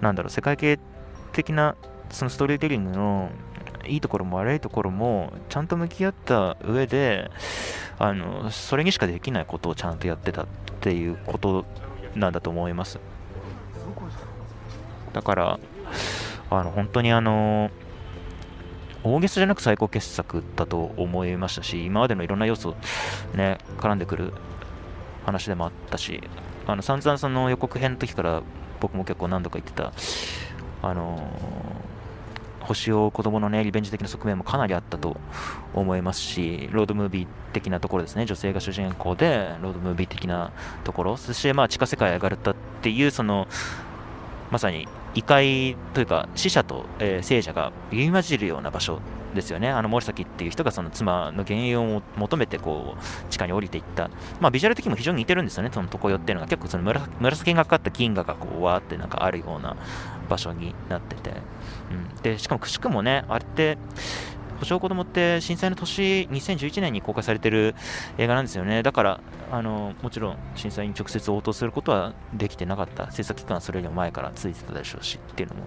[0.02, 0.80] なんだろう、世界系
[1.34, 1.76] 的な
[2.10, 3.30] そのストーリーテリングの
[3.86, 7.30] いいところも悪いところもちゃんと向き合った上で
[8.00, 10.48] あのそれにしかできないことをちゃんとやってたっ
[10.82, 11.66] ていうこと
[12.16, 13.00] なんだと思います
[15.14, 15.60] だから
[16.50, 17.72] あの本当にあの
[19.04, 22.76] 大げさじゃなく最高傑作だと思いましたし今までのいろんな要素
[23.36, 24.34] ね絡んでくる
[25.26, 26.22] 話でもあったし
[26.68, 28.44] あの散々その予告編の時から
[28.80, 29.94] 僕も結構何度か言ってた
[30.82, 31.20] あの
[32.62, 35.18] 星を子供のね、リベンジ的な側面もかなりあったと
[35.74, 40.52] 思いますし、ロードムービー的なところですね、女性が主人公で、ロードムービー的な
[40.84, 43.48] ところ、そしてまあ地下世界へ上がったっていう、その、
[44.52, 49.00] まさに異界というか、死者と、えー、聖者が入り混じるような場所
[49.34, 54.10] ですよね、あの森崎っていう人がその妻の原因を求めてこう地下に降りていった、
[54.42, 59.76] まあ、ビジュアル的にも非常に似てるんですよね、その床よっていうのが、結構その紫がかった銀河がこうわーってなんかあるような
[60.30, 61.32] 場所になってて、
[61.92, 63.78] うん、でしかもくしくもね、あれって、
[64.62, 67.74] 保証子供って震災の年、2011年に公開されてる
[68.20, 68.84] 映画なんですよね。
[68.84, 69.20] だから、
[69.52, 73.12] あのもちろん震災に直接応答することはできてなかった。
[73.12, 75.66] 制作期間はそれよりも前からついてたでしょうしっていうのも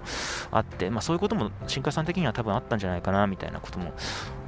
[0.52, 3.92] あって、まあ、そういうことも新海さん的には多分あったんじゃないかなみたいなことも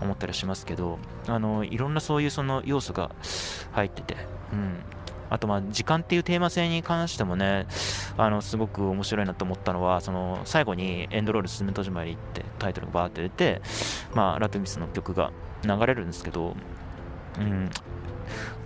[0.01, 3.11] 思ったりしますけど、あのいろんなそういうその要素が
[3.73, 4.17] 入ってて、
[4.53, 4.79] うん、
[5.31, 7.67] あとまあ時間っていうテーマ性に関してもね、
[8.17, 13.63] あのすごく面白いなと思ったのは、その最後にエンドロールすずめ戸締まりってタイトルがバーって出て、
[14.15, 15.33] まあ、ラトミスの曲が
[15.65, 16.55] 流れるんですけど、
[17.39, 17.71] うん、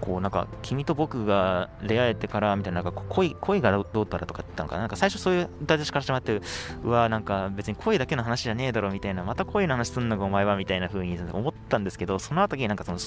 [0.00, 4.80] こうなんか君と僕が出会えてからみたいななんか恋恋がどうたらとか言ったのかな。
[4.80, 6.40] なんか最初そういう歌出しから始まって
[6.82, 12.98] うわなんか別に恋だけの話じゃねえだろみたいなまた恋の話すんのかお前はみたいな風に思ったんですけどその後になんかその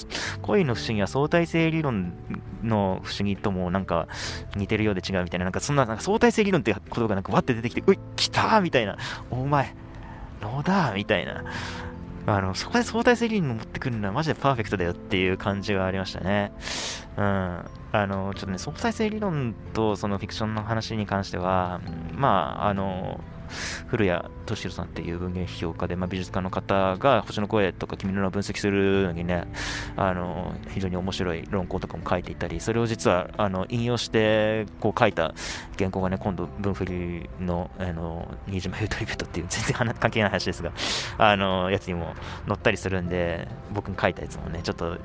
[0.42, 2.14] 恋の不思議は相対性理論
[2.62, 4.08] の不思議ともなんか
[4.56, 8.96] 似てるようで違うみたいななんかそんななんか相対性理論って言葉がなんかわって出てきてうい来たみたいな。
[9.30, 9.74] お前
[10.40, 11.44] 野田みたいな。
[12.26, 16.52] あの、そこで相対性理論持ってくるのはマジでパーフェクトだよっていう感じがありましたね。
[17.16, 17.22] うん。
[17.22, 21.80] あの、ちょっとね、相対性理論とそのフィクションの話に関しては、
[22.12, 23.20] まあ、あの、
[23.86, 29.46] 古谷敏弘さんっていう文芸批評家で、まあ、美術家の方が星の声とか君の名を分析するのにね
[29.96, 35.34] あの非常に面白い論考とかも書いていたりそれを実はあの引用してこう書いた
[35.78, 40.72] 原稿がね今度文振りのあの新島ユートリベットっていう全然関係ない話ですが
[41.18, 42.14] あのやつにも
[42.46, 44.98] 載ったりするんで僕に書いたやつもねちょっと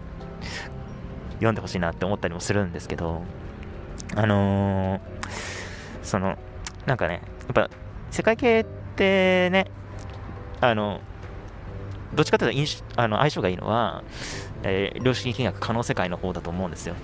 [1.35, 3.23] 読んでほしいなって思ったりもするんですけど
[4.15, 4.99] あのー、
[6.03, 6.37] その
[6.85, 7.69] なんかねやっぱ
[8.11, 9.65] 世界系ってね、
[10.61, 11.01] あの、
[12.13, 14.03] どっちかというとあの相性がいいのは、
[14.63, 16.95] えー、量子力学可能世界の方だと思うんですよ。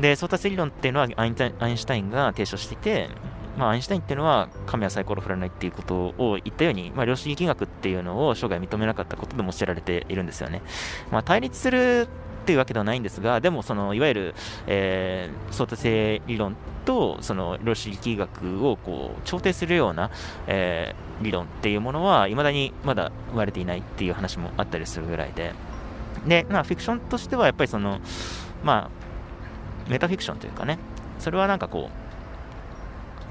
[0.00, 3.08] で、相対性理論っていうのはアインシュタインが提唱していて、
[3.56, 10.62] まあ、アインシュタインっていうのは神はサイコロ振らないっていうことを言ったように、まあ、量子力学っていうのを生涯認めなかったことでも知られているんですよね。
[11.10, 12.08] まあ、対立する
[12.48, 14.34] っていうわけではないんですが、でもそのいわゆる、
[14.66, 20.10] えー、相対性理論とその量子力学をこう調停するような、
[20.46, 25.52] えー、理論っていうものはいまだにまだ生まれていないっていう話もあったりするぐらいで、
[26.26, 28.00] で、まあ、フィクションとしてはやっぱりその、
[28.64, 30.78] まあ、メタフィクションというかね、
[31.18, 32.07] それはなんかこう、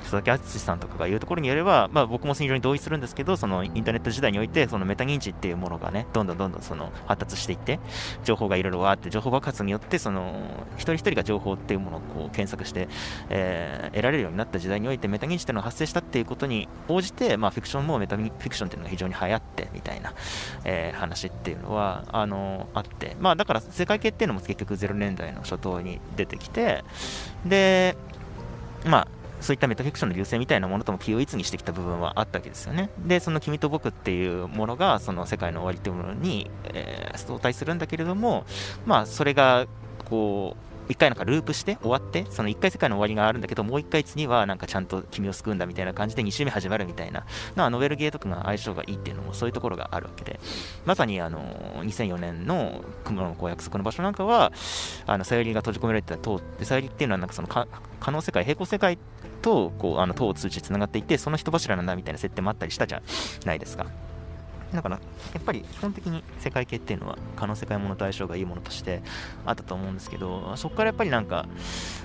[0.08, 7.80] 佐々木敦さんとかが言うところによれば、まあ、僕も非常に同意するんですけど、そのインターネット時代において、そのメタ認知っていうものがね、どんどんどんどんその発達していって、
[8.24, 12.88] 情報がいろいろわーって、情報爆発によって、その一人一人が情報っていうものをこう検索して、
[13.30, 20.14] えー、得られるようになった時代において、メタ認知っていうのが発生したっていうことに応じて、まあ、フィクションもメタフィクションっていうのが非常に流行ってみたいな、
[20.64, 26.84] えー、話っていうのは、あのあって、まあ、だから世界系っていうのも結局0年代の初頭に出てきて、
[27.46, 27.98] で、
[28.86, 29.08] まあ、
[29.42, 32.90] そういったメタフィクションの流星みたいなものとも気をいつにしてきた部分はあったわけですよね。
[33.06, 38.46] で、その君と僕っていうものが、その世界の終わりというものに、えー、相対するんだけれども、
[38.86, 39.68] まあ、それが、
[40.06, 47.26] こう、一回なんかループして終わって、その一回世界の終わりがあるんだけど、もう一回次はなんかちゃんと君を救うんだみたいな感じで2周目始まるみたいな、
[47.56, 50.40] なノベルゲーとかが相性がいいっていうのもそういうところがあるわけで、
[50.86, 51.40] まさにあの
[51.84, 54.52] 2004年の雲のこう約束の場所なんかは、
[55.06, 57.68] あのさゆりが閉じ込められてた塔で、さゆりっていうのはなんかその可
[58.12, 58.98] 能世界、平行世界
[59.42, 63.02] とこうあの塔を通じてつながっていて、その人柱なんだみたいな設定もあったりしたじゃ
[63.46, 63.86] ないですか。
[64.74, 65.00] だから、
[65.34, 69.02] やっぱり基本的に世界系っていうのは、可能世界ものと相性がいいものとして
[69.46, 71.46] あったと思うんですけど、そこからやっぱりなんか、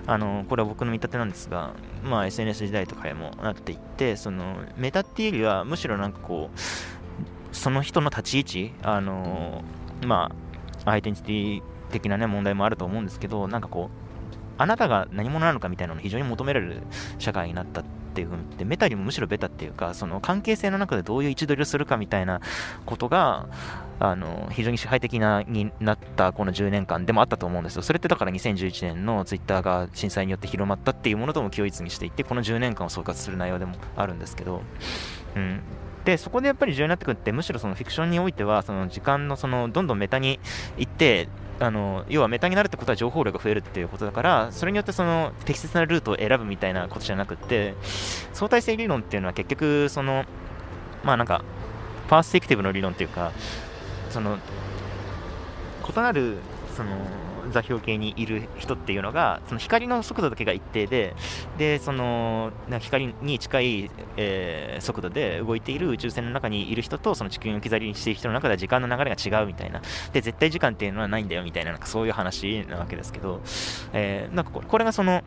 [0.07, 6.59] あの、これは僕の見立てなんですが、まあ SNS 時代とかへもなっていって、その、メタっていうよりは、むしろなんかこう、
[7.55, 9.63] その人の立ち位置、あの、
[10.07, 10.33] ま
[10.85, 14.13] あ、アイデンティティ的なね、問題もあると思うんですけど、なんかこう、
[14.59, 16.83] あなたが何者なのかみたいなのを非常に求められる
[17.19, 17.83] 社会になった
[18.13, 22.41] っていうふうにってメタにもむしろベタっていうかその関係性の中でどういう位置取りをするかみたいな
[22.85, 23.49] ことが
[23.99, 27.83] あの非常に支配的なになったこの10年間でもあったと思うんですよ。
[27.83, 34.63] それってだから2011年のツイッターが震災によって広まったっていうものとも共一にしていてこの10年間を総括する内容でもあるんですけど、
[35.37, 35.63] うん、
[36.05, 40.41] でそこでやっぱり重要になってくるってむしろそのフィクションにおいてはその時間のそのどんどんメタに
[40.77, 41.29] 行って
[41.61, 47.75] あの要はメタになるってことは情報量が増えるっていうことだからそれによってその適切なルートを選ぶみたいなことじゃなくって
[48.33, 50.25] 相対性理論っていうのは結局その
[51.05, 51.45] まあなんか
[52.09, 53.33] パースペクティブの理論っていうか
[54.11, 54.39] その
[55.89, 56.39] 異なる
[56.77, 56.91] その
[57.53, 61.15] 座標系にいる人っていうのがその光の速度だけが一定で
[61.59, 69.81] でその光に近い、えー、速度で動いている宇宙船の中にいる人とその地球に置き去りにしている人の中では時間の流れが違うみたいな。
[70.13, 73.41] で絶対時間っていうのはないんだよみたいななんかそういう話なわけですけど、
[73.93, 75.23] えー、なんかこれがその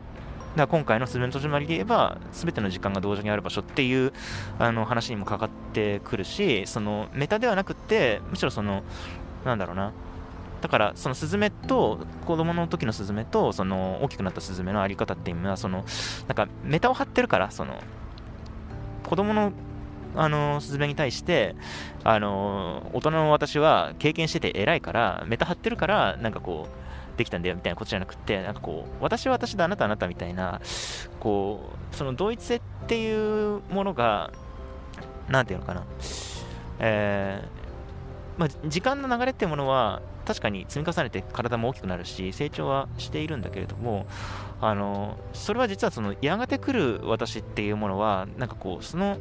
[0.56, 4.12] だ今回のすずめの戸締まりで言えば、すべての時間が同時にある場所っていう
[4.58, 8.82] あの話にもかかってくるし、そのメタではなくって、むしろその、
[9.44, 9.92] なんだろうな、
[10.60, 15.84] だからそのスズメと子供の時のスズメとその大きくなったスズメのあり方っていうのはその
[16.28, 17.80] なんかメタを張ってるからその
[19.04, 19.52] 子供の
[20.18, 21.54] あのスズメに対して
[22.02, 26.68] あの大人の私は経験してて偉いからメタ張ってるからなんかこ
[27.14, 30.60] うできたんだよみたいなことじゃなくてなんかこう私は私であなたはあなたみたいな
[31.20, 34.32] こうその同一性っていうものが
[35.28, 35.84] なんていうのかな。
[36.78, 37.66] えー
[38.38, 44.06] まあ、時間の流れっていうものは確かに積み重ねて体も大きくなるし成長はしているんだけれども
[44.60, 49.18] あのそれは実はそのやがて来る私っていうものはなんかこうその、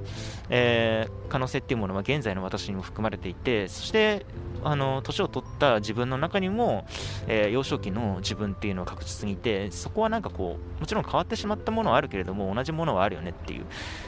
[0.49, 4.25] えー、可能性っていうものは現在の私にも含まれていてそして
[4.63, 6.87] あの年を取った自分の中にも、
[7.27, 13.65] えー、幼少期の自分っていうのは確実にいてそこはなんかこうもちろん変わってしまったものはあるけれども同じものはあるよねっていう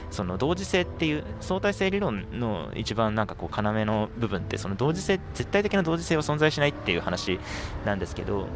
[0.10, 7.40] その同時性っていう相対性理論の一番なんかこう要の部分ってその同時性絶対的な同時性は存在しないっていう話
[7.86, 8.48] なんですけど、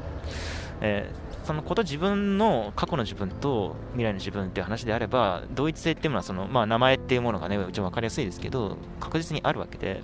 [0.79, 10.01] えーそのこと自分の過去の自分と未来の自分っていう話であれば同一性っていうのはその、まあ、名前っていうものがね一番分かりやすいですけど確実にあるわけで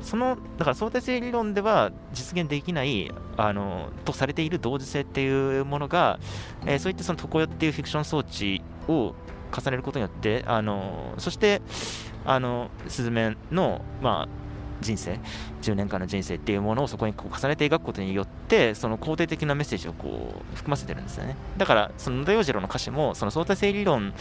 [0.00, 6.20] そのだから相対性理論では実現できないあのとされている同時性っていうものが、
[6.66, 9.16] えー、そういったその常世っていうフィクション装置を
[9.52, 11.62] 重ねることによってあのそして
[12.24, 14.49] あのスズメの、まあ、
[14.80, 15.18] 人生
[15.62, 21.36] 10年間の人生っていうものをそこにこう重ねて描くことによってその肯定的なメッセージをこう含ませてるんですよね。
[21.56, 24.12] だからその野田洋次郎の歌詞もその相対性理論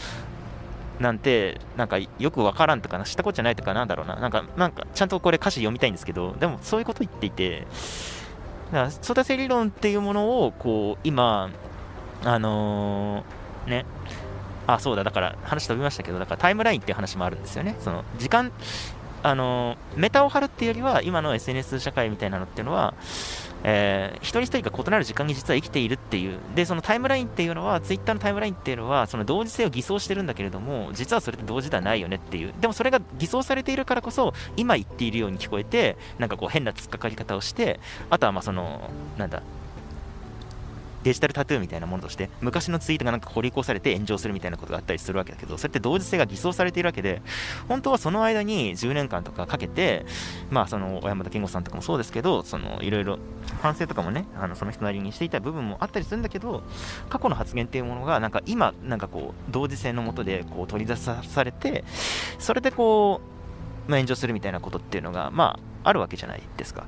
[0.99, 4.16] なんてなんかよくわからんとかな知ったことじゃないとかなんだろうな。
[4.18, 7.66] なんかなんかちゃんとこれ歌詞読みたいんですけどでもそういうこと言っていて
[8.72, 11.49] だから相対性理論っていうものをこう今
[12.24, 13.86] あのー、ね
[14.68, 17.76] あそうだだから話飛びましたけどだからタイムラインっていう話もあるんですよね。
[17.80, 18.51] その時間
[19.24, 22.93] あのメタを張るっていうよりは今の SNS 社会みたいなのっていうのは、
[23.63, 26.39] えー、一人一人が異なる時間に実は生きているっていう。
[26.55, 32.53] でそのタイムラインっていうのはツイッターのタイムラインっていうのはその同時性を偽装してるんだけれども実はそれって同時ではないよねっていう。
[32.59, 39.41] でもそれが偽装されているからこそ今言っているように聞こえてなんかこう変な突っかかり方をしてあとはまあそのなんだ
[41.04, 47.22] デジタルタトゥーみたいなものとして昔のツイートがなんか掘り起こされて炎上するみたいなことがあったりするわけだけどそれって同時性が偽装されているわけで
[47.68, 50.06] 本当はその間に10年間とかかけて
[50.50, 53.20] まあその小山田健吾さんとかもそうですけどそのいろいろ
[53.62, 56.64] 反省とかもねあのその人なりにしていた部分もあったりするんだけど
[57.10, 61.84] 過去の発言っていうものがなんか今なんかこう同時性のもとでこう取り出されて
[62.39, 63.22] それでこ
[63.88, 66.86] う、まあ、炎上するみたいなことっていうのがまああるわけじゃないですか。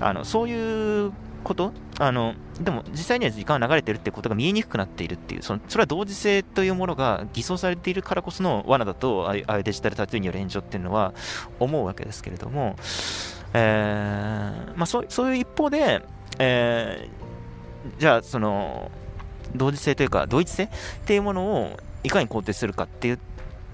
[0.00, 1.12] あのそういう
[1.42, 1.72] こと？
[1.98, 5.42] あのでも実際には時間が流れてるってことが見えにくくなっているっていう。
[5.42, 11.14] そのそれは同時性というものが偽装されているからこその罠だとああいうデジタルタトゥーによる炎上っていうのは
[11.60, 12.76] 思うわけですけれども、
[13.54, 16.02] えーまあ、そうそういう一方で、
[16.38, 18.90] えー、じゃあその
[19.54, 20.68] 同時性というか同一性っ
[21.04, 23.18] ていうものをいかに肯定するかっていう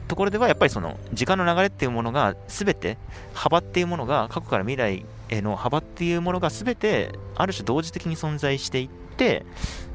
[0.09, 2.99] ところではやっぱりその時間の流れっていうものが全て
[3.35, 9.45] 幅っていうものが過去から未来の幅っていうものが全てある種同時的に存在していって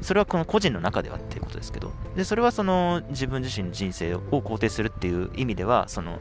[0.00, 1.92] それはこの個人の中ではっていうことですけど。
[2.16, 6.20] でそれはその自分自身の人生を肯定するっていう意味ではその、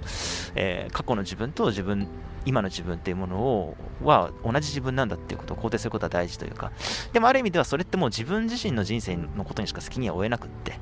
[0.56, 2.08] えー、過去の自分と自分
[2.46, 6.72] 今の自分っていうものをは同じ自分なんだっていうことを肯定することは大事というか。
[7.12, 10.80] でもある意味ではそれってもう自分自身の人生のことにしか責任は負えなくって、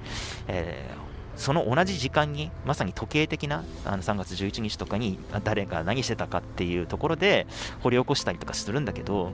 [0.48, 1.11] えー
[1.42, 7.48] その同じ時間に、まさに時計的なあの3月11日とかに誰が何してたかっていうところで
[7.82, 9.32] 掘り起こしたりとかするんだけど、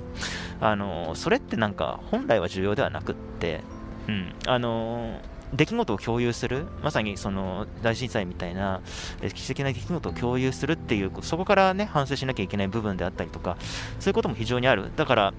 [0.62, 3.62] あのそれってなんか本来は重要ではなくって、
[4.08, 5.20] うん、あの
[5.53, 8.80] 出来事を共有する、まさにその大震災みたいな
[9.22, 13.58] 歴史的な出来事を共有するっていう、そこからね、反省しなきゃいけない部分であったりとか、
[13.99, 14.91] そういうことも非常にある。
[14.95, 15.34] だから、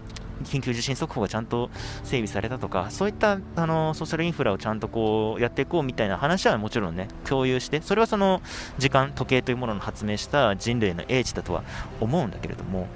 [0.45, 1.71] 緊急地震速報がちゃんと
[2.05, 8.43] 整備されたとか、そういったあのソーシャルインフラをちゃんとこうやっていこうみたいな話はもちろんね、共有して、それはその
[8.79, 11.63] 時間、時計というものの発明した人類の英知だとは
[12.01, 12.89] 思うんだけれども、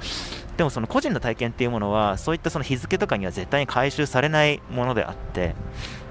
[0.56, 5.54] でもその個人の体験っていうものは、そういったその日付とかには絶対に回収されないものであって、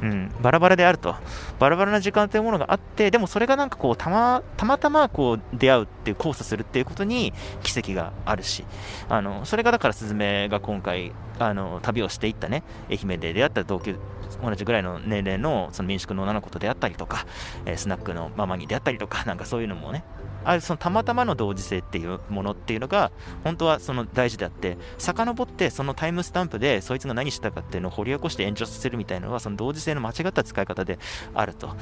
[0.01, 1.15] うん、バラバラであると、
[1.59, 7.33] バラバラな時間というものがあって、でもそれがなんかこう、たまたまたまこう出会うっていう、交差するっていうことに
[7.63, 8.65] 奇跡があるし、
[9.09, 13.97] あのそれがだからスズメが今回、あの旅をしていったね、愛媛で出会った同級
[14.43, 17.25] 同じぐらいの年齢のその民宿の女の子と出会ったりとか、
[17.65, 20.03] えー、スナックのママに出会ったりとか、なんかそういうのもね、
[20.43, 23.11] あそのたまたまの同時性っていうものっていうのが
[23.43, 30.99] 本当はその大事であって遡ってそのタイムスタンプでそいつが何したかっていうのを掘り起こして延長させるみたいなのはその同時性の間違った使い方で
[31.33, 31.75] あると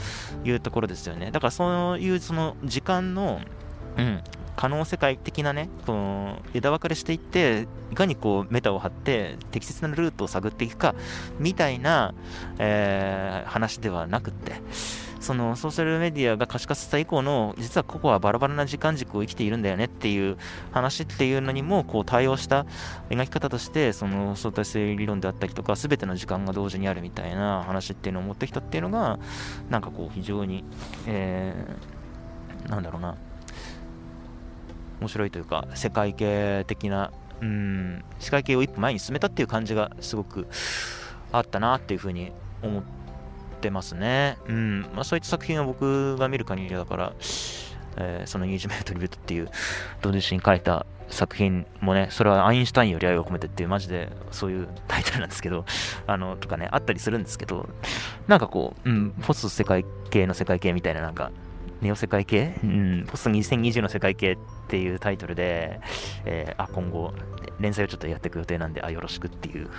[0.44, 1.32] いうところですよね。
[1.32, 3.42] だからそういうその時間の
[3.98, 4.24] うん
[4.60, 10.96] 可能世界的なね、この枝分かれしていって、いかにこうメタを張って適切なルートを探っていくか、
[11.40, 12.14] みたいな、
[12.58, 14.62] えー、話ではなくって、
[15.20, 20.38] そのソーシャルメディアが可視化させた以降の、実はここはバラバラな時間軸を生きているんだよねっていう
[20.72, 22.66] 話っていうのにもこう対応した
[23.10, 29.20] 描き方として、その相対性理論であったりとか、すべての時間が同時にあるみたいな話っていうのを持ってきたっていうのが、
[29.70, 30.64] なんかこう非常に、
[31.06, 33.18] えー、なんだろうな、
[35.02, 37.12] 面白いというか、世界系的な、
[37.42, 40.48] うん、世界系を一歩前に進めたっていう感じがすごく
[41.32, 42.99] あったなっていうふうに思って、
[43.60, 44.38] ってますね。
[44.48, 44.82] うん。
[44.96, 47.14] まあ、そういった作品は僕が見る限りだから、
[47.98, 49.50] えー、その20メートルビュートっていう
[50.02, 55.66] 同時に書いた作品もね、それはアインシュタインより愛を込めてっていうマジでそういうタイトルなんですけど、
[56.08, 57.68] あの、とかね、あったりするんですけど、
[58.28, 61.32] なんかこう、うん、ポス世界系の世界系みたいななんか、
[61.82, 62.56] ネオ世界系？
[62.62, 64.38] うん、ポスト2020の世界系っ
[64.68, 65.80] ていうタイトルで、
[66.26, 67.14] えー、あ、今後、
[67.60, 69.70] 連載をちょっとやっていく予定なんで、あ、よろしくっていう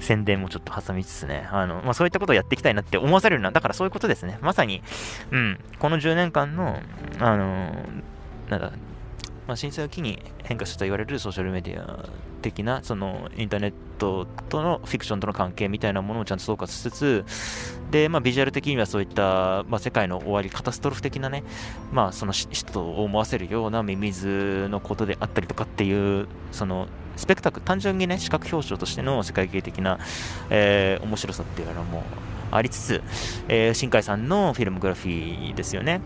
[0.00, 4.38] 宣伝もちょっと挟みつつね、あの、まあ、そういったことをやっていきたいなって思わされるな、だからそういうことですね。
[4.42, 4.82] まさに、
[5.30, 6.80] うん、この10年間の、
[7.18, 7.74] あの、
[8.48, 8.72] なんだ、
[9.46, 12.08] まあ、震災を機に変化したと言われるソーシャルメディア
[12.40, 17.24] 的なそのインターネットとのフィクションとの関係みたいなものをちゃんと総括しつつ
[17.90, 21.44] で、まあ、ビジュアル的にはそういった、まあ、世界の終わりカタストロフ的なね、
[21.92, 29.98] まあ、その人を思わせるようなミミズのことであったりとかっていうそのスペクタク単純にね視覚表彰としての世界系的な、
[30.50, 32.02] えー、面白さっていうのも
[32.50, 33.02] ありつつ、
[33.48, 36.00] えー、新海さんのフィルムグラフィーですよね、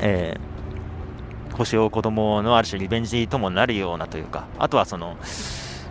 [0.00, 0.49] えー
[1.60, 5.18] 星を子供のある種リベンジともなるようなというか、あとはその、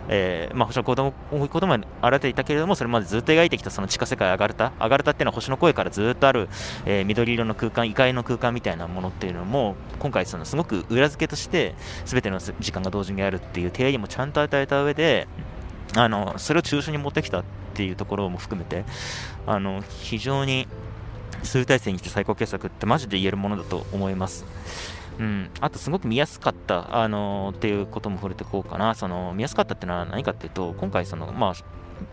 [0.08, 6.48] えー、まあ、星の子供、子供は荒れていたけれども、それまでずっと描いてきたその地下世界アガルタ、アガルタっていうのは星の声からずっとある、
[6.86, 15.28] えー、緑色の空間、異界の空間みたいなものっていうのも、今回そのすごく裏付けとして、全ての時間が同時にあるっていう提案もちゃんと与えた上で、
[15.94, 17.44] あの、それを中心に持ってきたっ
[17.74, 18.84] ていうところも含めて、
[19.46, 20.66] あの、非常に、
[21.42, 24.44] 数体制にして最高傑作ってマジで言えるものだと思います。
[25.20, 28.94] うん、あとすごく見やすかった、あのー、っていうことも触れていこうかな。
[28.94, 31.54] その見やすかったっていうのは何かっていうと、今回その、まあ、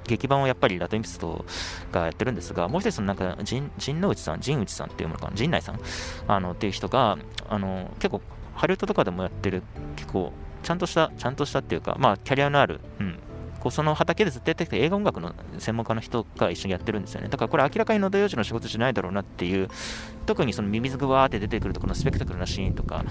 [0.04, 1.46] 劇版をやっぱりラテンピスト
[1.94, 5.80] がやってるんですが、もう一つのなんか、陣内さん、陣内さんっていうのかな、陣内さん？
[6.28, 8.22] あのっていう人が、あの結構、
[8.54, 9.64] ハリウッドとかでもやってる、
[9.96, 10.34] 結構、
[10.64, 13.20] ちゃんとした、ちゃんとしたっていうか、まあ、キャリアのある、うん、
[13.60, 17.30] こうその畑でずっとやってきた映画音楽の専門家の人が一緒にやってるんですよね。
[17.30, 19.70] だからこれ明らかに野田洋次の仕事じゃないだろうなっていう、
[20.26, 23.04] 特にそのミミズがわーって出てくるところのスペクタクルなシーンとか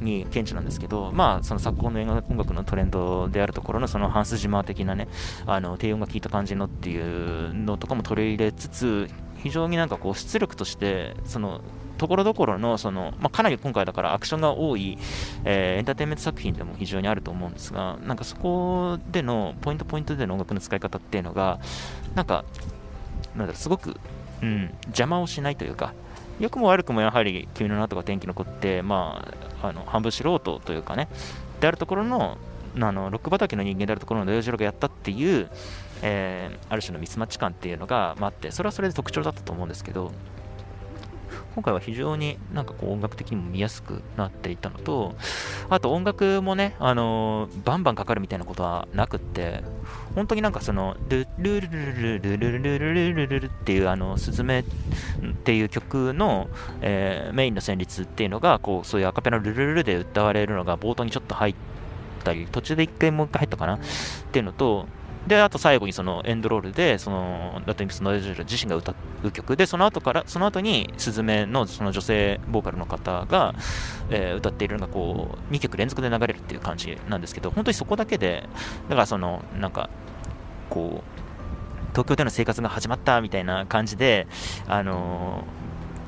[0.00, 5.08] に顕著なんですけど、まあその昨今の映画音楽のトレンドであるところのそのハンス・ジマー的なね、
[5.46, 11.60] あの低音が効いた感じのっていうのとかも取り入れつつ、非常になんかこう出力としてその
[12.02, 14.98] ところどころのその、まあ、かなり今回だからアクションが多い、
[15.44, 21.60] えー、エンターテインメント作品でも非常にあると思うんですが、なんかそこでのポイントポイントでの音楽の使い方っていうのが、
[22.16, 22.44] なんか
[23.36, 23.96] なんだろうすごく、
[24.42, 25.94] うん、邪魔をしないというか、
[26.40, 29.24] 良くも悪くもやはり君の名とか天気の子って、ま
[29.62, 31.06] あ、あの半分素人というかね、
[31.60, 32.36] であるところの、
[32.80, 35.48] あのロック畑の人間であるところの土曜次郎がやったっていう、
[36.02, 40.10] えー、ある種のミスマッチ感っていうのが、まあ、って、それはそれで特徴だったと思うんですけど、
[41.54, 45.14] 今回は非常になんかこう音楽的にも見やすくなっていたのと、
[45.68, 49.62] あと音楽もね、あのー、バンバンかかるみたいなことはなくって、
[50.14, 54.64] 本当になんかその、ルルルルルルルルルルルルっていうあの、スズメっ
[55.44, 56.48] ていう曲の、
[56.80, 61.54] えー、メインの旋律っていうのが、こう、そういうアカペラルルルルで歌われるのが冒頭にちょっと入っ
[62.24, 63.78] たり、途中で一回もう一回入ったかなっ
[64.32, 64.86] ていうのと、
[65.26, 73.54] で、あと最後にそのエンドロールで、その、ラテンミスの自身が歌う曲で、その後から、その後に、スズメのその女性ボーカルの方が、
[74.10, 78.48] えー、歌っているのが、こう、2曲連続で流れるっていう感じなんですけど、本当にそこだけで、
[78.88, 79.90] だからその、なんか、
[80.70, 84.26] こう、東京での生活が始まったみたいな感じで、
[84.66, 85.61] あのー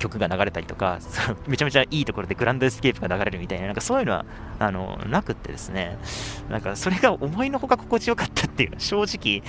[0.05, 0.99] 曲が流れたりとか、
[1.49, 4.25] めちゃめちゃいいところでグランドエスケープが流れるみたいな、なんかそういうのは
[4.59, 5.99] あのなくってですね、
[6.51, 9.43] なんかそれが思いのほか心地よかったっていう、正直、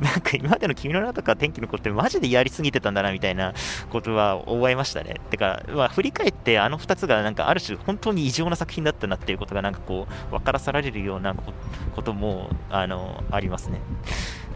[0.00, 3.54] なんか今までの君の名とか天気の子ってマジでやりすぎてたんだなみたいな
[3.90, 5.16] ことは思いましたね。
[5.30, 11.34] てか、まあ、振り返ってあの2つがなんかある種本当に異常な作品だったなっていうことがなんかこう分からされるような
[11.94, 13.80] こともあのありますね。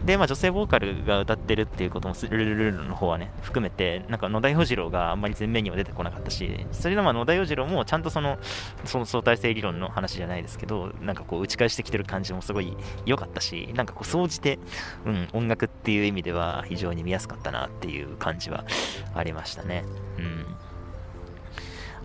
[0.05, 8.37] で、まあ、女性ボーカルが歌ってるっていうことも、ルルルルの方はね、含めて、なんか野田洋次郎があんまり前面には出てこなかったし、それでまあ野田洋次郎もちゃんとその、
[8.85, 12.75] その相対性理論の話じゃないですけど、なんかこう打ち返してきてる感じもすごい
[13.05, 14.59] 良かったし、なんかこう総じて、
[15.05, 18.65] うん、音楽っていう意味では非常に見やすかったなっていう感じは
[19.13, 19.83] ありましたね。
[20.17, 20.45] うん。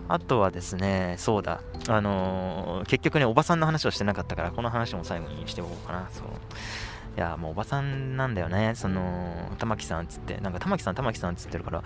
[0.09, 6.09] あとはですね、そうだ、あのー、結局ね、おばさんの話をしてなかったから、この話も最後にしておこうかな。
[6.11, 6.25] そう
[7.15, 11.83] いや、もうおばさんなんだよね、その、玉木さんっつって、なんか玉木さん、玉木さんっつってるから、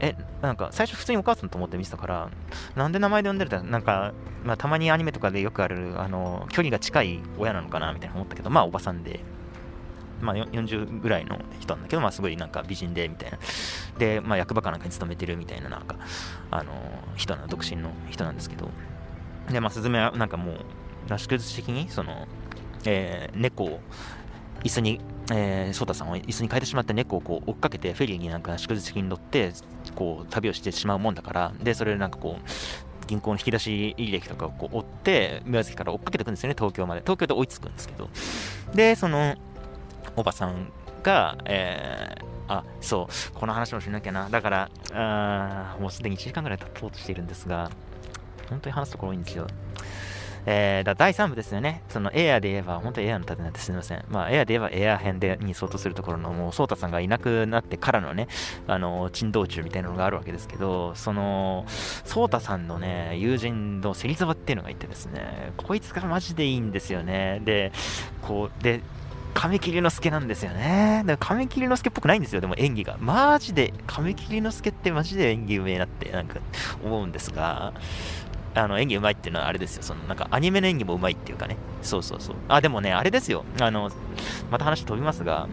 [0.00, 2.30] え、なんか最初普通にお母さんと思って見てたから、
[2.74, 9.20] なんで名前で呼んでるんだなんか、まあ、たまにアニメとかでよくある、あの、距離が近い親なのかなみたいな思ったけど、まあおばさんで、
[10.22, 13.38] まあ、40ぐらいの人なんだけど、まあ、すごいなんか美人でみたいな。
[13.98, 15.96] で、まあ、役場かなんかに勤めてるみたいな、なんか、
[16.50, 16.72] あの、
[17.16, 18.70] 人な、独身の人なんですけど。
[19.50, 20.56] で、まあ、スズメはなんかもう、
[21.10, 22.26] 合宿的に、その、
[22.86, 23.80] えー、猫を
[24.64, 25.00] 椅子に、
[25.30, 29.52] えー、ソータさんを椅子に変えてしまった猫をこう追っかけて、フェリーになんか祝日に乗って、
[29.94, 37.02] こう、旅をしてしまうもんだから、で、それでなんかこう、銀行の引き出し履歴とかをこう追って、宮崎から追っかけていくんですよね、東京まで。
[37.02, 38.08] 東京で追いつくんですけど。
[38.74, 39.36] で、その、
[40.16, 44.30] おばさんが、えー、あ、そう、この話もしなきゃな。
[44.30, 47.70] だから、あもうすでに1時間ぐらい経とうとしているんですが、
[48.48, 49.46] 本当に話すところ多いんですよ。
[50.46, 51.82] えー、だ第3部ですよね。
[51.88, 54.04] そのエアで言えば、本当にエアの盾なんてすみません。
[54.08, 58.28] まあ、エアで言えばエア編でに相当するところの、もう、ソータさんがいなくなってからのね、
[58.66, 67.40] あの、珍道中みたいなのがあるわけですけど、その、ソータさんのね、友人の芹沢っていうのがいてですね、こいつがマジでいいんですよね。
[67.44, 67.72] で、
[68.22, 68.80] こう、で、
[69.34, 71.02] 亀切之助なんですよね。
[71.04, 72.96] だから亀切之助っぽくないんですよ、でも演技が。
[73.00, 76.38] マジで、亀切之助ってマジで演技うめえなってなんか
[76.82, 77.74] 思うんですが、
[78.54, 79.82] あの演技うまいっていうのはあれですよ。
[79.82, 81.56] そのなんかアニメの演技もうまいっていうかね。
[81.82, 82.36] そうそうそう。
[82.48, 83.44] あ、でもね、あれですよ。
[83.60, 83.90] あの、
[84.50, 85.48] また話飛びますが、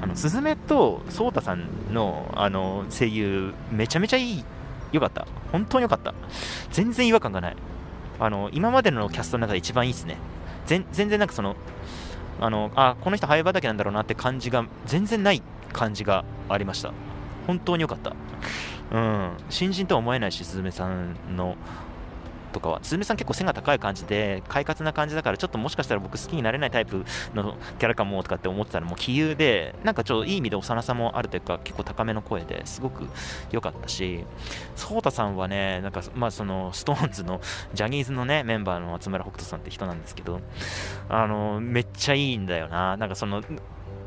[0.00, 4.44] あの、すずめとそうたさんの、あの、声優、めちゃめちゃいい、
[4.92, 5.26] よかった。
[5.52, 6.14] 本当によかった。
[6.70, 7.56] 全然違和感がない。
[8.18, 10.18] あの、今までのキャストの中で一番いいっすね。
[10.66, 11.56] 全然なんかその、
[12.40, 16.92] あの、あ、この人、早畑なんだろうなって感じが、全然ない感じがありました。
[17.46, 18.14] 本当によかった。
[18.90, 21.56] うん、新人とは思えないし、すずめさんの
[22.52, 33.08] とかは、すずめさん結構背が高い感じで、快活な感じだから、ちょっともしかしたら僕好きになれないタイプのキャラかもとかって思ってたら、もう杞憂で、なんかちょっといい意味で幼さもあるというか、結構高めの声ですごく
[33.50, 34.24] 良かったし、
[34.76, 37.40] ソータさんはね、なんか、まあその、ストーンズの、
[37.74, 40.40] ジャニーズのね、メンバーの松村北斗さんって人なんですけど、
[41.08, 42.96] あの、めっちゃいいんだよな。
[42.96, 43.42] なんかその、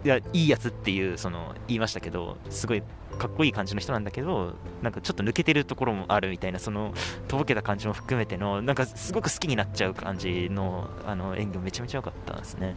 [0.06, 2.84] いや、いいやつっていう、その、言いましたけど、すごい
[3.18, 4.54] かっこいい感じの人なんだけど、
[4.84, 6.94] なんかちょっと抜けてるところもあるみたいな、その、
[7.28, 12.76] とぼけた感じも含めての、なんかすごく好きになっちゃう感じの、あの、演技もめちゃめちゃ良かったんですね。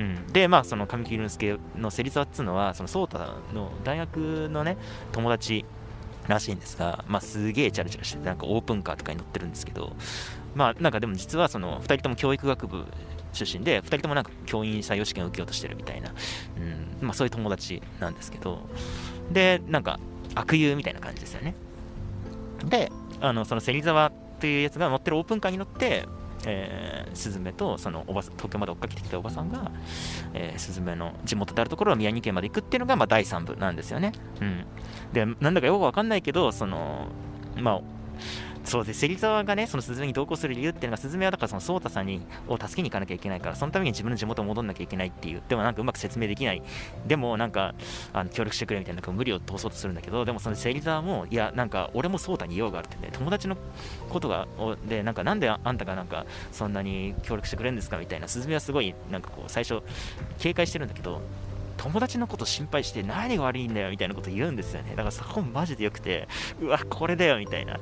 [0.00, 0.26] うん。
[0.32, 3.18] で、まあ、その、神木隆之介の芹沢っつうのは、その、颯太
[3.54, 4.76] の大学のね、
[5.12, 5.64] 友達
[6.26, 9.92] らしいんですが、まあ、すげえチャラチャラしてて、なんかオープンカーとかに乗ってるんですけど、
[10.54, 12.84] まあ、なんかでも実はその、2人とも教育学部
[13.32, 16.12] 出身で、2人ともなんか教員採用試験を受けようとしてるみたいな、
[17.00, 18.68] うん、まあそういう友達なんですけど、
[19.32, 19.98] で、なんか
[20.34, 21.54] 悪友みたいな感じですよね。
[22.64, 22.90] で、
[23.20, 26.06] あのその芹沢っていうやつが乗ってるオープンカーに乗って、
[26.46, 29.70] えー、スズメとそのおば東京まで追っかけてきたおばさんが、
[30.34, 34.12] えー、スズメの地元であるところを宮城県まで行くっていうのが、まあ、第3部なんですよね。
[34.40, 34.64] うん、
[35.12, 37.06] でなんだかよくわかんないけどその
[37.56, 37.80] まあ
[38.64, 46.62] そうで、芹沢がね、そのスズメに同行する理由っていうのが、スズメはだからその颯太さんにを助けに行かなきゃいけないから、そのために自分の地元を戻んなきゃいけないっていう、でもなんかうまく説明できない、
[47.06, 47.74] でもなんか
[48.12, 53.56] あの協力してくれみたいな無理を通そうとするんだけど、でもその芹沢も、いや、なんか俺も颯太に用があるってね、友達の
[54.08, 54.48] ことが、
[54.88, 59.82] で、なんかなんであんたがなんかそんなに協力してくれるんですかみたいな、スズメはすごいなんかこう最初
[60.38, 61.20] 警戒してるんだけど、
[61.76, 64.90] 友達のこと心配して何が悪いんだよみたいなこと言うんですよね。
[64.90, 66.28] だからそこマジでよくて、
[66.60, 67.78] うわ、これだよみたいな。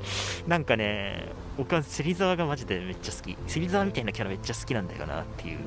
[0.46, 3.36] なんかね、僕は芹沢がマジでめっちゃ好き。
[3.46, 5.58] 芹沢みたいなキャラめっちゃ好きなんだよなっていう。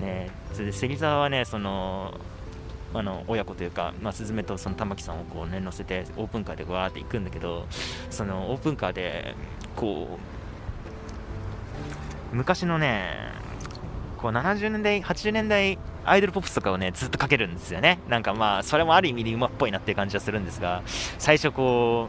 [0.00, 2.14] ね、それで芹沢はね、その、
[2.94, 7.66] あの親子というか、まあ、スズメとその玉木さんをこう、ね、乗せてオープンカーでわーって行くんだけど
[8.10, 9.34] そのオープンカーで
[9.76, 10.18] こ
[12.32, 13.32] う昔のね
[14.22, 17.98] こう70年代80年代アイドルポップスとかをね、ずっとかけるんですよね。
[18.08, 20.82] なんかまあ、それもある意味で馬っぽいなっていう感じはするんですが、
[21.18, 22.08] 最初こ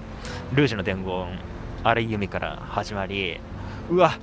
[0.53, 1.39] う、ルージュの伝言、
[1.84, 3.39] 荒井由実から始まり、
[3.89, 4.18] うわ、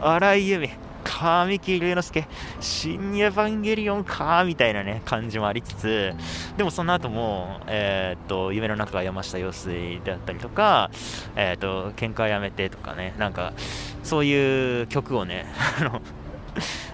[0.00, 0.70] 荒井由実、
[1.04, 2.28] 神木隆之介、
[2.60, 6.14] 新エヴァンゲリオンかみたいなね、感じもありつつ、
[6.56, 10.90] でもその後も、えー、っと、夢の中は山下陽水であったりとか、
[11.36, 13.52] えー、っと、喧嘩やめてとかね、なんか、
[14.02, 15.46] そういう曲をね、
[15.80, 16.02] あの、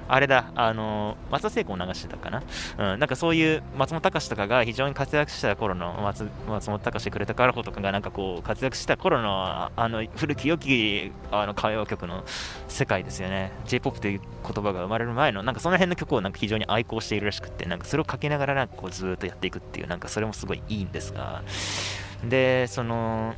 [0.09, 2.43] あれだ、あの、松田聖子を流してたかな？
[2.79, 12.25] うん、なんかそういう松本隆とかが非常に活躍した頃の松松本隆くれたからほとかがなんかこう活躍した頃のあの古き良きあの歌謡曲の
[12.69, 13.53] 世界ですよね。
[13.67, 21.43] J-POP という言葉が生まれる前のなんかその辺の曲をなんか非常に愛好しているらしくて、なんかそれをかけながらなんかこうずっとやっていくっていう、なんかそれもすごいいいんですが、
[22.25, 23.35] で、その、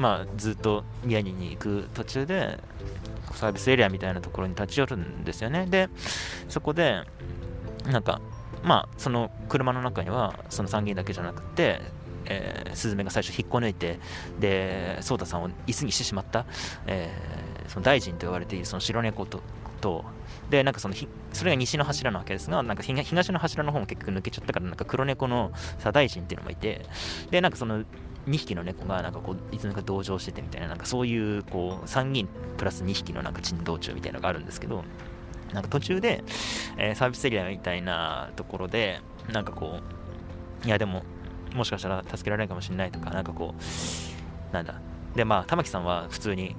[0.00, 2.58] まあ、ずっと宮城に行く途中で、
[3.34, 5.66] サービスエリアみたいなところに立ち寄るんですよね。
[5.66, 5.90] で、
[6.48, 7.02] そこで、
[7.84, 8.20] なんか、
[8.62, 11.82] まあ、その車の中には、その参議院だけじゃなくて、
[12.24, 14.00] えー、スズメが最初引っこ抜いて、
[14.38, 16.46] で、颯太さんを椅子にしてしまった、
[16.86, 19.42] えー、その大臣と言われているその白猫と、
[19.82, 20.04] と
[20.48, 26.86] で、なんかそのひそれが西の柱なわけですが、なんか東の柱の方も結局抜けちゃったから、なんか黒猫の左大臣っていうのもいて、
[27.30, 27.84] で、なんかその
[28.30, 34.84] 2匹の猫がなんかこういつの間にか同情しててみたいな、なんかそういうこう3人プラス2匹のなんか珍道中みたいなのがあるんですけど、
[35.52, 36.24] なんか途中で、
[36.76, 39.00] えー、サービスエリアみたいなところで、
[39.32, 39.80] なんかこ
[40.64, 41.02] う、いやでも、
[41.54, 44.80] もしかしたら助けられないかもしれないとか、なんかこう、なんだ。
[45.16, 46.54] で、まあ、玉木さんは普通に、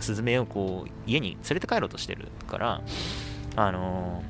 [0.00, 2.82] スズメをこう、家に連れて帰ろうとしてるから、
[3.56, 4.22] あの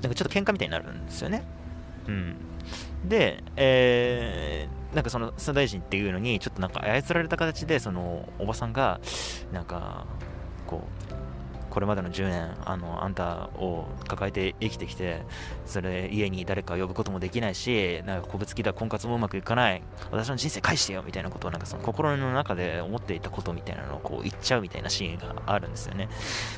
[0.00, 1.44] ー、なんかちょっと喧嘩みたいになるんですよね。
[2.06, 2.36] うん。
[3.04, 9.00] で、えー、なんかその総大臣っていうのにちょっとなんか操られた形でそのおばさんが
[9.52, 10.06] なんか
[10.66, 11.17] こう
[11.78, 15.22] これまでの10年あのあんたを抱えて生きてきて
[15.64, 19.82] それ家に誰か呼ぶこともできないしなんかこぶつきだ婚活もうまくいかない。
[20.10, 26.08] 私の人生返してよみたいなことをなんかその心の中で思っていたことみたいなのをこう言っちゃうみたいなシーンがあるんですよね。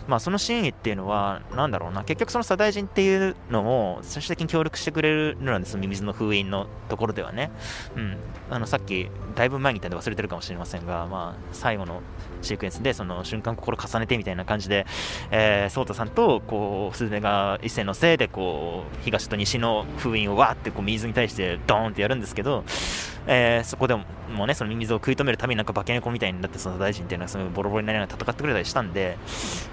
[0.08, 2.02] まあそのシーンっていうのはなんだろうな。
[2.04, 7.50] 結局その左大臣っていうのを最終的に協力してくれるのなんですミミズの封印のところではね。
[7.94, 8.16] うん。
[8.48, 12.00] あのさっきだいぶ前に言ったんで忘れてるかもしれませんがまあ最後の
[12.42, 14.86] シークエンスでその瞬間心重ねてみたいな感じで
[15.30, 22.64] えー、ソーさんとこうスズメが一斉のせいでこう東と西の封印をわーってこう水に対してドーンってやるんですけど、
[23.26, 29.18] えー、そこでももうねそのミミズを食い止めるためになんか化け猫みたいになってその大臣っていうのはそのボロボロになりながら戦ってくれたりしたんで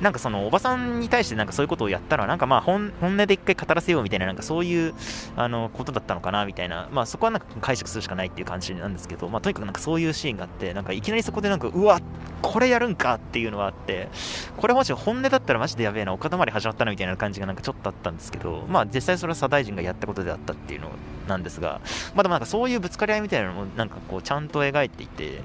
[0.01, 4.93] なんかそのおばさんに対してなんかそういうことをやったらなんかまあ本本音で一回語らせようみたいななんかそういう
[5.35, 12.01] あのことだったのかなみたいなまあそこはなんか解釈するしかないっていう感じなんですけどまあとにかくなんかそういうシーンがあってなんかいきなりそこでなんかうわ
[12.41, 14.09] これやるんかっていうのはあって
[14.57, 20.89] これもし本音だったらマジでやべえなお塊始まったなみたいな感じがなんかちょっとあったんですけどまあ実際それは左大臣がやったことであったっていうの
[21.27, 21.81] なんですが
[22.15, 25.41] まあそういうぶつかり合いみたいなのもなんかこうちゃんと描いていて、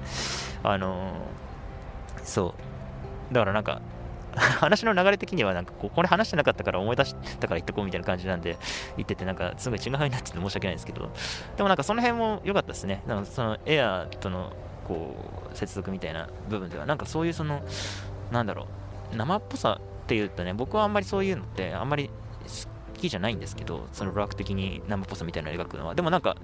[0.63, 2.55] あのー、そ
[3.31, 3.33] う。
[3.33, 3.81] だからなんか、
[4.59, 8.57] 話の流れ的にはなんかこうこれ話してなかったから思い出したから言っとこうみたいな感じなんで
[8.97, 11.11] 言っててなんかすごい違うになってて申し訳ないんですけど。
[11.55, 13.03] でもなんかその辺も良かったですね。
[13.05, 14.53] なんかそのエアーとの
[14.87, 15.15] こ
[15.53, 17.61] う接続みたいな部分ではなんかそういうその
[18.31, 19.15] なんだろう。
[19.15, 25.93] 生っぽさっていうとね僕はあんまりそういうのってあんまり好きじゃないんですけどその楽的に生っぽさみたいなのを描くのは。
[25.93, 26.37] でもなんか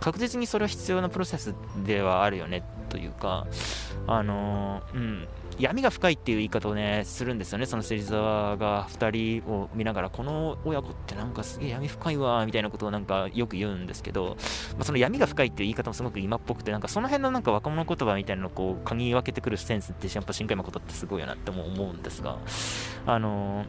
[0.00, 1.54] 確実にそれは必要なプロセス
[1.84, 3.46] ではあるよねというか、
[4.06, 14.36] あのうん、闇が深いっていう言い方をね、するんですよね、その芹沢が2人を見ながら、この親子ってなんかすげえ闇深いわ、みたいなことをなんかよく言うんですけど、
[14.72, 22.38] まあ、その闇が深いっていう言い方もすごく今っぽくて、なんかその辺のなんか若者言葉みたいなのをこう、嗅ぎ分けてくるセンスって、やっぱ新海誠ってすごいよなっても思うんですが、
[23.06, 23.64] あの、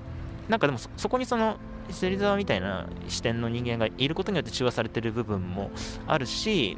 [0.47, 1.57] なんかでもそこにその、
[1.91, 5.71] 芹沢みたいな視点の人間がいることによって中和されてる部分も
[6.07, 6.77] あるし、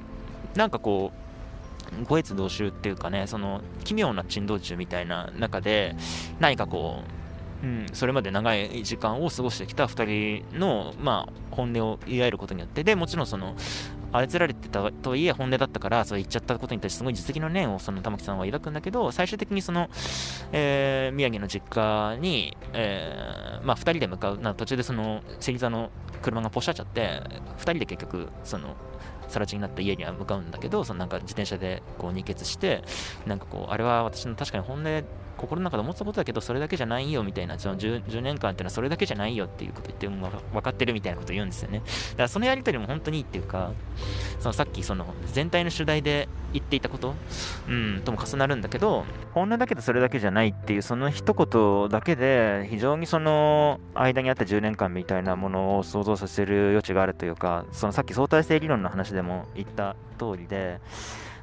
[0.55, 5.95] なんかこう、五越同州っていうかね、その奇妙な珍道中みたいな中で、
[6.39, 7.03] 何かこ
[7.63, 13.55] う、うん、それまで長い時間を過ごしてきた2人の、まあ、本音を言い合えることによって、でもちろんその、
[14.11, 19.89] 操られてたとはいえ本音だったから、そう言っちゃったことに対してすごい実績の念をその玉木さんは抱くんだけど、最終的にその、
[20.51, 25.91] えー、宮城の実家に、えー、まあ、2人で向かう、な途中でその、芹沢の
[26.21, 27.21] 車がポシャっちゃって、
[27.57, 28.75] 2人で結局、その、
[29.31, 32.83] 更地になった家には向かうんだけど、そのなんか自転車でこう二血して、
[33.25, 35.03] なんかこう、あれは私の確かに本音、
[35.41, 41.79] 心の中で思ったことだけど、それだけじゃないよみたいな、その 10, 10, 年間っていうのはそれだけじゃないよっていうこと言って、分かってるみたいなこと言うんですよね。
[41.79, 43.71] だからそのやりとりも本当にいいっていうか、
[44.39, 47.15] そのさっきその全体の主題で言っていたこと、
[47.67, 60.79] うん、とも重なるんだけど、本音だけどそれだけじゃないっていう、その一言だけで、非常にその間にあった10年間みたいなものを想像させる余地があるというか、そのさっき相対性理論の話でも言った通りで、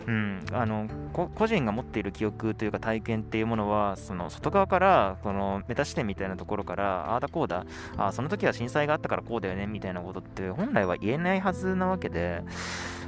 [0.07, 12.43] うん、あの個人が持っている記憶というか体験っていうものはその外側からこのメタ視点みたいなところからああだこうだあその時は震災があったからこうだよねみたいなことって本来は言えないはずなわけで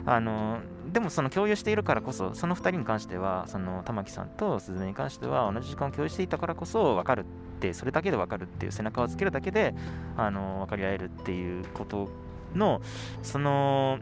[0.07, 0.61] あの
[0.93, 7.25] でもその共有しているからこそその2人に関してはその玉木さんと鈴音に関しては同じ時間を共有していたからこそ分かるっ
[7.61, 9.75] てそれだけで分かるっていう背中をつけるだけで
[10.17, 12.09] あの分かり合えるっていうこと
[12.55, 12.81] の
[13.23, 13.99] その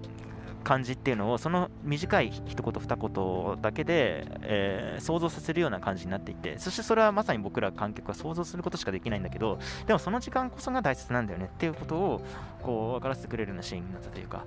[0.68, 12.20] 感じっていうのをその短い一言二言だけで、えー、想像させるような感じになっていてそしてそれはまさに僕ら観客は想像することしかできないんだけどでもその時間こそが大切なんだよねっていうことを
[12.62, 14.44] こう分からせてくれるようなシーンになったというか。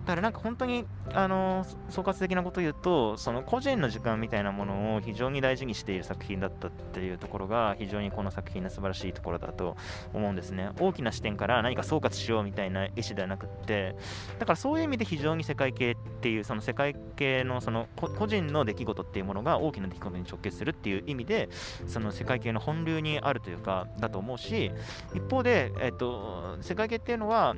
[0.00, 9.76] だからなんか本当に、あの総括的なことを言うと、その個人の時間みたいなものを非常に大事にしている作品だったっていうところが、非常にこの作品の素晴らしいところだと
[10.12, 10.70] 思うんですね。
[10.80, 13.94] 大きな視点から何か総括しようみたいな意思ではなくって、
[14.38, 21.48] だからそういう意味で非常に世界系っていう、その世界系のその個人の出来事っていうものが大きな出来事に直結するっていう意味で、
[21.86, 24.72] その世界系の本流にあるというか、だと思うし、
[25.14, 27.54] 一方で、えっと、世界系っていうのは、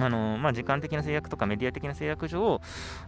[0.00, 2.60] あのまあ、時間的な制約とかメディア的な制約上、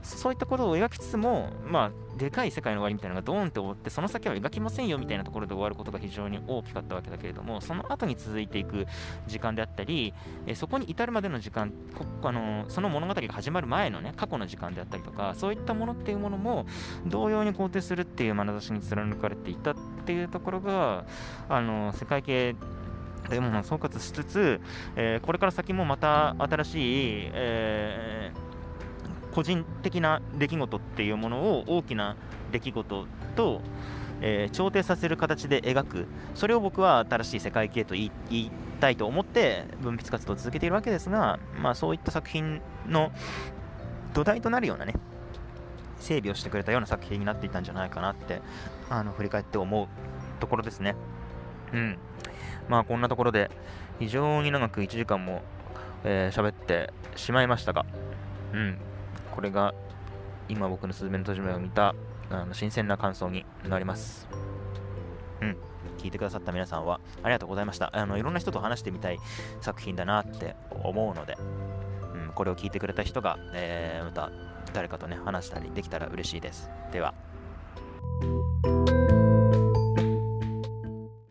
[0.03, 8.86] そういったことを描きつつも、まあ、でかい世界の終わりみたいなのがドーンって終わって、その先は描きませんよみたいなところで終わることが非常に大きかったわけだけれども、その後に続いていく
[9.26, 10.12] 時間であったり、
[10.47, 11.72] えそこに至るまでの時間
[12.22, 16.66] あの、その物語が始まる前のね、過去の時間であったりとか、そういったものっていうものも、
[17.07, 19.74] 同様に肯定するっていう眼差しに貫かれていたっ
[20.05, 21.05] ていうところが、
[21.49, 22.55] あの世界系
[23.35, 24.61] でも総括しつつ、
[24.97, 26.74] えー、これから先もまた新し
[27.24, 32.16] い、えー、個人的な出来事っていうものを大きな
[32.51, 33.61] 出来事と、
[34.20, 43.12] えー、調停させる形で描くそれを僕は新しい世界系と言いたいと思って文筆活動を続けているわけですが、まあ、そういった作品の
[44.12, 44.95] 土台となるようなね
[46.03, 48.43] 整備をしてくれたような作品になっていたんじゃないかなって
[48.91, 49.87] あの振り返って思う
[50.41, 50.97] ところですね。
[51.72, 51.99] うん。
[52.69, 53.51] まあこんなところで
[53.99, 55.43] 非常に長く1時間も
[56.05, 57.87] 喋、えー、ってしまいましたが、
[58.53, 58.79] うん。
[59.35, 59.75] これが
[60.49, 61.95] 今僕のすずめの戸締めを見た
[62.31, 64.29] あの新鮮な感想になります。
[65.41, 65.57] うん。
[65.99, 67.91] 聞いてくださった皆さんはありがとうございました。
[67.97, 69.19] あのいろんな人と話してみたい
[69.61, 71.37] 作品だなって思うので、
[72.15, 74.31] うん、これを聞いてくれた人が、えー、また
[74.73, 76.71] 誰かとね話したりできたら嬉しいです。
[76.93, 77.15] では。